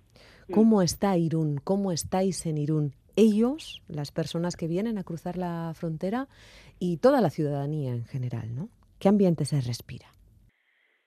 ¿Cómo 0.53 0.81
está 0.81 1.17
Irún? 1.17 1.59
¿Cómo 1.63 1.91
estáis 1.91 2.45
en 2.45 2.57
Irún? 2.57 2.93
Ellos, 3.15 3.83
las 3.87 4.11
personas 4.11 4.55
que 4.55 4.67
vienen 4.67 4.97
a 4.97 5.03
cruzar 5.03 5.37
la 5.37 5.73
frontera 5.75 6.27
y 6.79 6.97
toda 6.97 7.21
la 7.21 7.29
ciudadanía 7.29 7.91
en 7.91 8.05
general, 8.05 8.55
¿no? 8.55 8.69
¿Qué 8.99 9.09
ambiente 9.09 9.45
se 9.45 9.61
respira? 9.61 10.07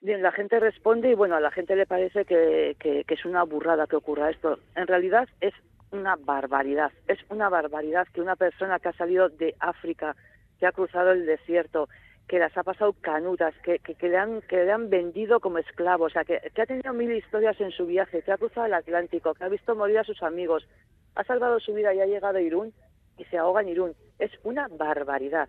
Bien, 0.01 0.23
la 0.23 0.33
gente 0.33 0.59
responde 0.59 1.11
y 1.11 1.15
bueno, 1.15 1.37
a 1.37 1.41
la 1.41 1.51
gente 1.51 1.77
le 1.77 1.87
parece 1.87 2.25
que, 2.25 2.77
que, 2.79 3.05
que 3.05 3.15
es 3.15 3.25
una 3.25 3.45
burrada 3.45 3.87
que 3.87 3.97
ocurra 3.97 4.31
esto. 4.31 4.59
En 4.75 4.87
realidad 4.87 5.29
es 5.41 5.55
una 5.93 6.17
barbaridad. 6.17 6.91
Es 7.07 7.19
una 7.31 7.49
barbaridad 7.49 8.09
que 8.13 8.21
una 8.21 8.35
persona 8.37 8.79
que 8.81 8.89
ha 8.89 8.95
salido 8.95 9.29
de 9.29 9.55
África, 9.61 10.17
que 10.59 10.67
ha 10.67 10.73
cruzado 10.73 11.13
el 11.13 11.25
desierto, 11.27 11.89
que 12.29 12.39
las 12.39 12.57
ha 12.57 12.63
pasado 12.63 12.95
canutas, 12.95 13.55
que, 13.63 13.79
que, 13.79 13.95
que, 13.95 14.09
le, 14.09 14.17
han, 14.17 14.41
que 14.43 14.65
le 14.65 14.73
han 14.73 14.89
vendido 14.89 15.41
como 15.41 15.59
esclavo, 15.59 16.05
o 16.05 16.11
sea, 16.11 16.25
que, 16.25 16.41
que 16.55 16.63
ha 16.63 16.67
tenido 16.67 16.93
mil 16.93 17.13
historias 17.13 17.61
en 17.61 17.71
su 17.71 17.87
viaje, 17.87 18.23
que 18.23 18.33
ha 18.33 18.39
cruzado 18.39 18.67
el 18.67 18.75
Atlántico, 18.75 19.35
que 19.35 19.45
ha 19.45 19.49
visto 19.49 19.75
morir 19.75 19.99
a 19.99 20.05
sus 20.05 20.23
amigos, 20.23 20.67
ha 21.15 21.25
salvado 21.25 21.61
su 21.61 21.75
vida 21.75 21.95
y 21.95 22.01
ha 22.01 22.07
llegado 22.07 22.39
a 22.39 22.41
Irún 22.41 22.73
y 23.19 23.25
se 23.25 23.39
ahoga 23.39 23.61
en 23.61 23.69
Irún. 23.69 23.95
Es 24.19 24.31
una 24.45 24.69
barbaridad. 24.69 25.49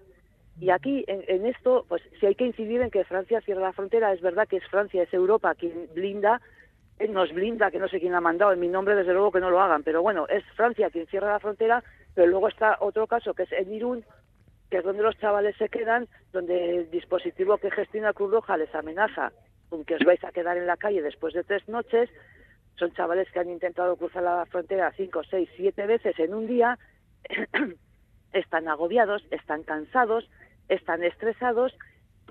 Y 0.59 0.69
aquí, 0.69 1.03
en, 1.07 1.23
en 1.27 1.45
esto, 1.45 1.85
pues 1.87 2.01
si 2.19 2.25
hay 2.25 2.35
que 2.35 2.45
incidir 2.45 2.81
en 2.81 2.91
que 2.91 3.05
Francia 3.05 3.41
cierra 3.41 3.61
la 3.61 3.73
frontera, 3.73 4.13
es 4.13 4.21
verdad 4.21 4.47
que 4.47 4.57
es 4.57 4.67
Francia, 4.67 5.03
es 5.03 5.13
Europa 5.13 5.55
quien 5.55 5.87
blinda, 5.93 6.41
nos 7.09 7.33
blinda, 7.33 7.71
que 7.71 7.79
no 7.79 7.87
sé 7.87 7.99
quién 7.99 8.11
la 8.11 8.19
ha 8.19 8.21
mandado, 8.21 8.53
en 8.53 8.59
mi 8.59 8.67
nombre 8.67 8.95
desde 8.95 9.13
luego 9.13 9.31
que 9.31 9.39
no 9.39 9.49
lo 9.49 9.59
hagan, 9.59 9.83
pero 9.83 10.01
bueno, 10.01 10.27
es 10.27 10.43
Francia 10.55 10.89
quien 10.89 11.07
cierra 11.07 11.31
la 11.31 11.39
frontera, 11.39 11.83
pero 12.13 12.27
luego 12.27 12.47
está 12.47 12.77
otro 12.79 13.07
caso 13.07 13.33
que 13.33 13.43
es 13.43 13.51
en 13.51 13.73
Irún, 13.73 14.05
que 14.73 14.79
es 14.79 14.83
donde 14.83 15.03
los 15.03 15.15
chavales 15.19 15.55
se 15.57 15.69
quedan, 15.69 16.07
donde 16.31 16.77
el 16.77 16.89
dispositivo 16.89 17.59
que 17.59 17.69
gestiona 17.69 18.11
Cruz 18.11 18.31
Roja 18.31 18.57
les 18.57 18.73
amenaza 18.73 19.31
con 19.69 19.85
que 19.85 19.93
os 19.93 20.03
vais 20.03 20.23
a 20.23 20.31
quedar 20.31 20.57
en 20.57 20.65
la 20.65 20.77
calle 20.77 21.03
después 21.03 21.35
de 21.35 21.43
tres 21.43 21.69
noches. 21.69 22.09
Son 22.79 22.91
chavales 22.93 23.29
que 23.31 23.39
han 23.39 23.51
intentado 23.51 23.95
cruzar 23.97 24.23
la 24.23 24.47
frontera 24.47 24.91
cinco, 24.97 25.21
seis, 25.29 25.47
siete 25.55 25.85
veces 25.85 26.17
en 26.17 26.33
un 26.33 26.47
día. 26.47 26.79
están 28.33 28.67
agobiados, 28.67 29.23
están 29.29 29.61
cansados, 29.61 30.27
están 30.69 31.03
estresados. 31.03 31.77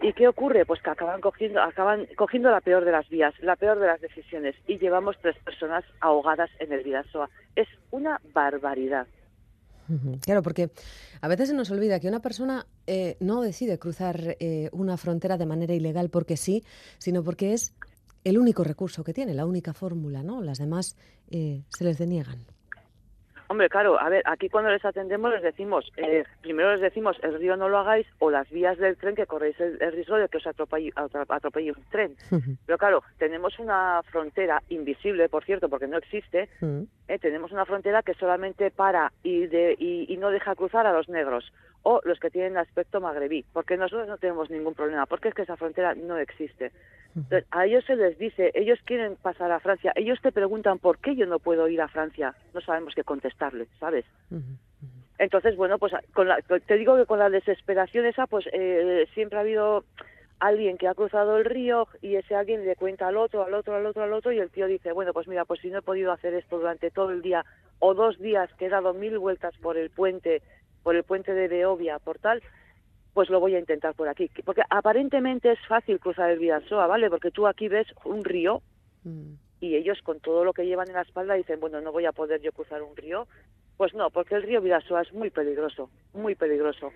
¿Y 0.01 0.13
qué 0.13 0.27
ocurre? 0.27 0.67
Pues 0.67 0.83
que 0.83 0.91
acaban 0.91 1.21
cogiendo, 1.21 1.63
acaban 1.63 2.09
cogiendo 2.17 2.51
la 2.51 2.61
peor 2.61 2.85
de 2.85 2.91
las 2.91 3.09
vías, 3.09 3.35
la 3.39 3.55
peor 3.55 3.79
de 3.79 3.87
las 3.87 4.01
decisiones. 4.01 4.57
Y 4.67 4.79
llevamos 4.79 5.17
tres 5.23 5.37
personas 5.45 5.85
ahogadas 6.01 6.51
en 6.59 6.73
el 6.73 6.83
Vidasoa. 6.83 7.31
Es 7.55 7.69
una 7.93 8.21
barbaridad. 8.35 9.07
Claro, 10.21 10.43
porque 10.43 10.71
a 11.21 11.29
veces 11.29 11.49
se 11.49 11.55
nos 11.55 11.71
olvida 11.71 12.01
que 12.01 12.09
una 12.09 12.21
persona 12.21 12.67
eh, 12.87 13.17
no 13.21 13.43
decide 13.43 13.79
cruzar 13.79 14.37
eh, 14.41 14.69
una 14.73 14.97
frontera 14.97 15.37
de 15.37 15.47
manera 15.47 15.75
ilegal 15.75 16.09
porque 16.09 16.37
sí, 16.37 16.65
sino 16.99 17.23
porque 17.23 17.53
es 17.53 17.75
el 18.25 18.39
único 18.39 18.65
recurso 18.65 19.05
que 19.05 19.13
tiene, 19.13 19.35
la 19.35 19.47
única 19.47 19.73
fórmula, 19.73 20.23
¿no? 20.23 20.43
Las 20.43 20.59
demás 20.59 20.97
eh, 21.31 21.63
se 21.69 21.85
les 21.85 21.99
deniegan. 21.99 22.47
Hombre, 23.53 23.69
claro, 23.69 24.01
a 24.01 24.09
ver, 24.09 24.23
aquí 24.25 24.49
cuando 24.49 24.71
les 24.71 24.83
atendemos 24.83 25.31
les 25.31 25.43
decimos, 25.43 25.93
eh, 25.99 26.25
primero 26.41 26.73
les 26.73 26.81
decimos, 26.81 27.19
el 27.23 27.35
río 27.35 27.55
no 27.55 27.69
lo 27.69 27.77
hagáis 27.77 28.07
o 28.19 28.31
las 28.31 28.49
vías 28.49 28.79
del 28.79 28.97
tren 28.97 29.15
que 29.15 29.27
corréis 29.27 29.61
el, 29.61 29.79
riesgo 29.93 30.17
de 30.17 30.31
que 30.31 30.39
os 30.39 30.47
atropelle, 30.47 30.91
atropelle 30.97 31.73
un 31.73 31.85
tren. 31.91 32.17
Pero 32.65 32.79
claro, 32.79 33.03
tenemos 33.19 33.59
una 33.59 34.01
frontera 34.05 34.63
invisible, 34.71 35.29
por 35.29 35.45
cierto, 35.45 35.69
porque 35.69 35.87
no 35.87 35.99
existe, 35.99 36.49
eh, 37.09 37.19
tenemos 37.19 37.53
una 37.53 37.67
frontera 37.67 38.03
que 38.03 38.15
solamente 38.15 38.71
para 38.71 39.13
y, 39.23 39.45
de, 39.49 39.77
y, 39.79 40.17
no 40.17 40.31
deja 40.31 40.55
cruzar 40.55 40.87
a 40.87 40.95
los 40.95 41.11
negros 41.11 41.53
o 41.83 42.01
los 42.05 42.19
que 42.21 42.31
tienen 42.31 42.57
aspecto 42.57 43.03
magrebí, 43.03 43.45
porque 43.53 43.77
nosotros 43.77 44.09
no 44.09 44.17
tenemos 44.17 44.49
ningún 44.49 44.73
problema, 44.73 45.05
porque 45.05 45.29
es 45.29 45.35
que 45.35 45.43
esa 45.43 45.59
frontera 45.59 45.95
no 45.95 46.17
existe. 46.17 46.73
Entonces, 47.15 47.47
a 47.51 47.67
ellos 47.67 47.85
se 47.85 47.97
les 47.97 48.19
dice, 48.19 48.51
ellos 48.55 48.79
quieren 48.85 49.17
pasar 49.17 49.53
a 49.53 49.61
Francia, 49.61 49.93
ellos 49.97 50.19
te 50.23 50.33
preguntan 50.33 50.79
por 50.79 50.99
qué 50.99 51.15
yo 51.15 51.27
no 51.27 51.39
puedo 51.39 51.69
ir 51.69 51.81
a 51.81 51.89
Francia, 51.89 52.35
no 52.55 52.61
sabemos 52.61 52.95
qué 52.95 53.05
contestarle, 53.05 53.67
¿sabes? 53.79 54.05
Entonces, 55.19 55.57
bueno, 55.57 55.79
pues 55.79 55.93
con 56.15 56.29
te 56.67 56.77
digo 56.77 56.97
que 56.97 57.07
con 57.07 57.19
la 57.19 57.31
desesperación 57.31 58.07
esa, 58.07 58.27
pues 58.27 58.47
eh, 58.53 59.07
siempre 59.15 59.39
ha 59.39 59.43
habido 59.43 59.85
alguien 60.43 60.77
que 60.77 60.89
ha 60.89 60.95
cruzado 60.95 61.37
el 61.37 61.45
río 61.45 61.87
y 62.01 62.17
ese 62.17 62.35
alguien 62.35 62.65
le 62.65 62.75
cuenta 62.75 63.07
al 63.07 63.17
otro, 63.17 63.45
al 63.45 63.55
otro, 63.55 63.77
al 63.77 63.87
otro, 63.87 64.03
al 64.03 64.13
otro 64.13 64.33
y 64.33 64.41
el 64.41 64.51
tío 64.51 64.67
dice, 64.67 64.91
bueno, 64.91 65.13
pues 65.13 65.29
mira, 65.29 65.45
pues 65.45 65.61
si 65.61 65.71
no 65.71 65.79
he 65.79 65.83
podido 65.83 66.11
hacer 66.11 66.35
esto 66.35 66.59
durante 66.59 66.91
todo 66.91 67.11
el 67.11 67.23
día 67.23 67.45
o 67.79 67.95
dos 67.95 68.19
días 68.19 68.51
que 68.55 68.67
he 68.67 68.69
dado 68.69 68.93
mil 68.93 69.19
vueltas 69.19 69.57
por 69.59 69.77
el 69.77 69.91
puente, 69.91 70.43
por 70.83 70.97
el 70.97 71.05
puente 71.05 71.33
de 71.33 71.47
Beovia, 71.47 72.01
por 72.01 72.19
tal, 72.19 72.43
pues 73.15 73.29
lo 73.29 73.41
voy 73.41 73.55
a 73.55 73.59
intentar 73.59 73.95
por 73.95 74.09
aquí. 74.09 74.31
Porque 74.45 74.63
aparentemente 74.69 75.53
es 75.53 75.59
fácil 75.67 76.01
cruzar 76.01 76.31
el 76.31 76.39
Vidasoa, 76.39 76.87
¿vale? 76.87 77.11
Porque 77.11 77.31
tú 77.31 77.47
aquí 77.47 77.69
ves 77.69 77.87
un 78.05 78.25
río 78.25 78.63
mm. 79.05 79.33
y 79.61 79.77
ellos 79.77 80.01
con 80.03 80.21
todo 80.21 80.45
lo 80.45 80.53
que 80.53 80.65
llevan 80.67 80.89
en 80.89 80.95
la 80.95 81.03
espalda 81.03 81.35
dicen, 81.35 81.61
bueno, 81.61 81.81
no 81.81 81.93
voy 81.93 82.07
a 82.07 82.13
poder 82.13 82.41
yo 82.41 82.53
cruzar 82.53 82.83
un 82.83 82.97
río. 82.97 83.27
Pues 83.77 83.95
no, 83.95 84.11
porque 84.11 84.35
el 84.35 84.43
río 84.43 84.61
Vidasoa 84.61 85.03
es 85.03 85.13
muy 85.13 85.31
peligroso, 85.31 85.91
muy 86.15 86.35
peligroso. 86.35 86.93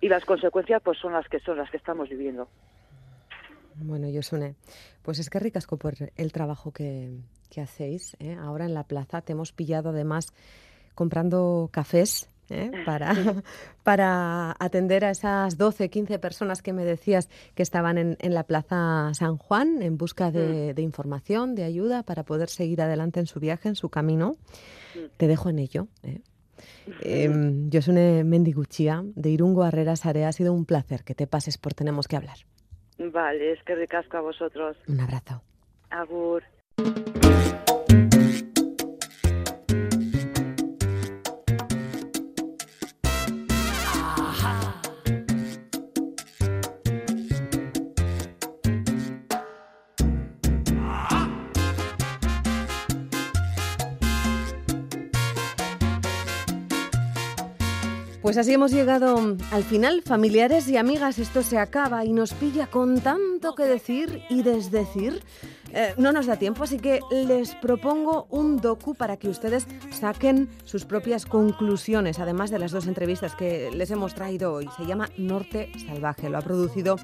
Y 0.00 0.08
las 0.08 0.24
consecuencias 0.24 0.82
pues 0.82 0.98
son 0.98 1.12
las 1.12 1.28
que 1.28 1.40
son, 1.40 1.58
las 1.58 1.70
que 1.70 1.76
estamos 1.76 2.08
viviendo. 2.08 2.48
Bueno, 3.74 4.08
Yosune, 4.08 4.54
pues 5.02 5.18
es 5.18 5.30
que 5.30 5.38
ricasco 5.38 5.76
por 5.76 5.94
el 6.16 6.32
trabajo 6.32 6.72
que, 6.72 7.18
que 7.50 7.60
hacéis. 7.60 8.16
¿eh? 8.20 8.36
Ahora 8.38 8.66
en 8.66 8.74
la 8.74 8.84
plaza 8.84 9.22
te 9.22 9.32
hemos 9.32 9.52
pillado 9.52 9.90
además 9.90 10.32
comprando 10.94 11.70
cafés 11.72 12.31
¿eh? 12.50 12.70
para, 12.86 13.14
para 13.82 14.54
atender 14.58 15.04
a 15.04 15.10
esas 15.10 15.58
12, 15.58 15.88
15 15.88 16.18
personas 16.18 16.62
que 16.62 16.72
me 16.72 16.84
decías 16.84 17.28
que 17.54 17.62
estaban 17.62 17.98
en, 17.98 18.16
en 18.20 18.34
la 18.34 18.44
Plaza 18.44 19.10
San 19.14 19.36
Juan 19.36 19.82
en 19.82 19.98
busca 19.98 20.30
de, 20.30 20.72
mm. 20.72 20.74
de, 20.74 20.82
información, 20.82 21.54
de 21.54 21.64
ayuda 21.64 22.02
para 22.02 22.24
poder 22.24 22.48
seguir 22.48 22.82
adelante 22.82 23.20
en 23.20 23.26
su 23.26 23.40
viaje, 23.40 23.68
en 23.68 23.76
su 23.76 23.88
camino. 23.88 24.36
Mm. 24.94 25.16
Te 25.16 25.26
dejo 25.26 25.48
en 25.48 25.58
ello. 25.58 25.88
¿eh? 26.02 26.20
Eh, 27.02 27.30
yo 27.68 27.82
soy 27.82 27.94
Mendiguchía 28.24 29.02
de 29.04 29.30
Irungo 29.30 29.66
Herrera 29.66 29.96
Sare. 29.96 30.24
Ha 30.24 30.32
sido 30.32 30.52
un 30.52 30.64
placer 30.64 31.04
que 31.04 31.14
te 31.14 31.26
pases 31.26 31.58
por 31.58 31.74
Tenemos 31.74 32.08
que 32.08 32.16
hablar. 32.16 32.36
Vale, 32.98 33.52
es 33.52 33.62
que 33.64 33.74
ricasco 33.74 34.16
a 34.16 34.20
vosotros. 34.20 34.76
Un 34.86 35.00
abrazo. 35.00 35.42
Agur. 35.90 36.42
Pues 58.32 58.46
así 58.46 58.54
hemos 58.54 58.72
llegado 58.72 59.36
al 59.50 59.62
final, 59.62 60.00
familiares 60.00 60.66
y 60.66 60.78
amigas, 60.78 61.18
esto 61.18 61.42
se 61.42 61.58
acaba 61.58 62.06
y 62.06 62.14
nos 62.14 62.32
pilla 62.32 62.66
con 62.66 62.98
tanto 63.02 63.54
que 63.54 63.64
decir 63.64 64.22
y 64.30 64.42
desdecir. 64.42 65.22
Eh, 65.74 65.92
no 65.98 66.12
nos 66.12 66.24
da 66.24 66.38
tiempo, 66.38 66.64
así 66.64 66.78
que 66.78 67.00
les 67.10 67.54
propongo 67.56 68.26
un 68.30 68.56
docu 68.56 68.94
para 68.94 69.18
que 69.18 69.28
ustedes 69.28 69.66
saquen 69.90 70.48
sus 70.64 70.86
propias 70.86 71.26
conclusiones, 71.26 72.20
además 72.20 72.50
de 72.50 72.58
las 72.58 72.70
dos 72.72 72.86
entrevistas 72.86 73.34
que 73.34 73.70
les 73.70 73.90
hemos 73.90 74.14
traído 74.14 74.54
hoy. 74.54 74.66
Se 74.78 74.86
llama 74.86 75.10
Norte 75.18 75.70
Salvaje, 75.86 76.30
lo 76.30 76.38
ha 76.38 76.40
producido 76.40 76.96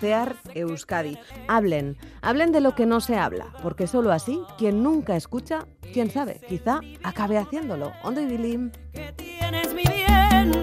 CEAR 0.00 0.34
Euskadi. 0.54 1.18
Hablen, 1.46 1.98
hablen 2.22 2.52
de 2.52 2.62
lo 2.62 2.74
que 2.74 2.86
no 2.86 3.02
se 3.02 3.18
habla, 3.18 3.52
porque 3.62 3.86
solo 3.86 4.12
así, 4.12 4.40
quien 4.56 4.82
nunca 4.82 5.14
escucha, 5.14 5.66
quién 5.92 6.10
sabe, 6.10 6.40
quizá 6.48 6.80
acabe 7.02 7.36
haciéndolo. 7.36 7.92
Ondo 8.02 8.22
y 8.22 8.70
Que 8.94 10.09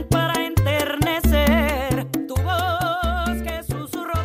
para 0.09 0.45
enternecer. 0.45 2.07
Tu 2.27 2.35
voz 2.35 3.41
que 3.43 3.63
susurro 3.63 4.17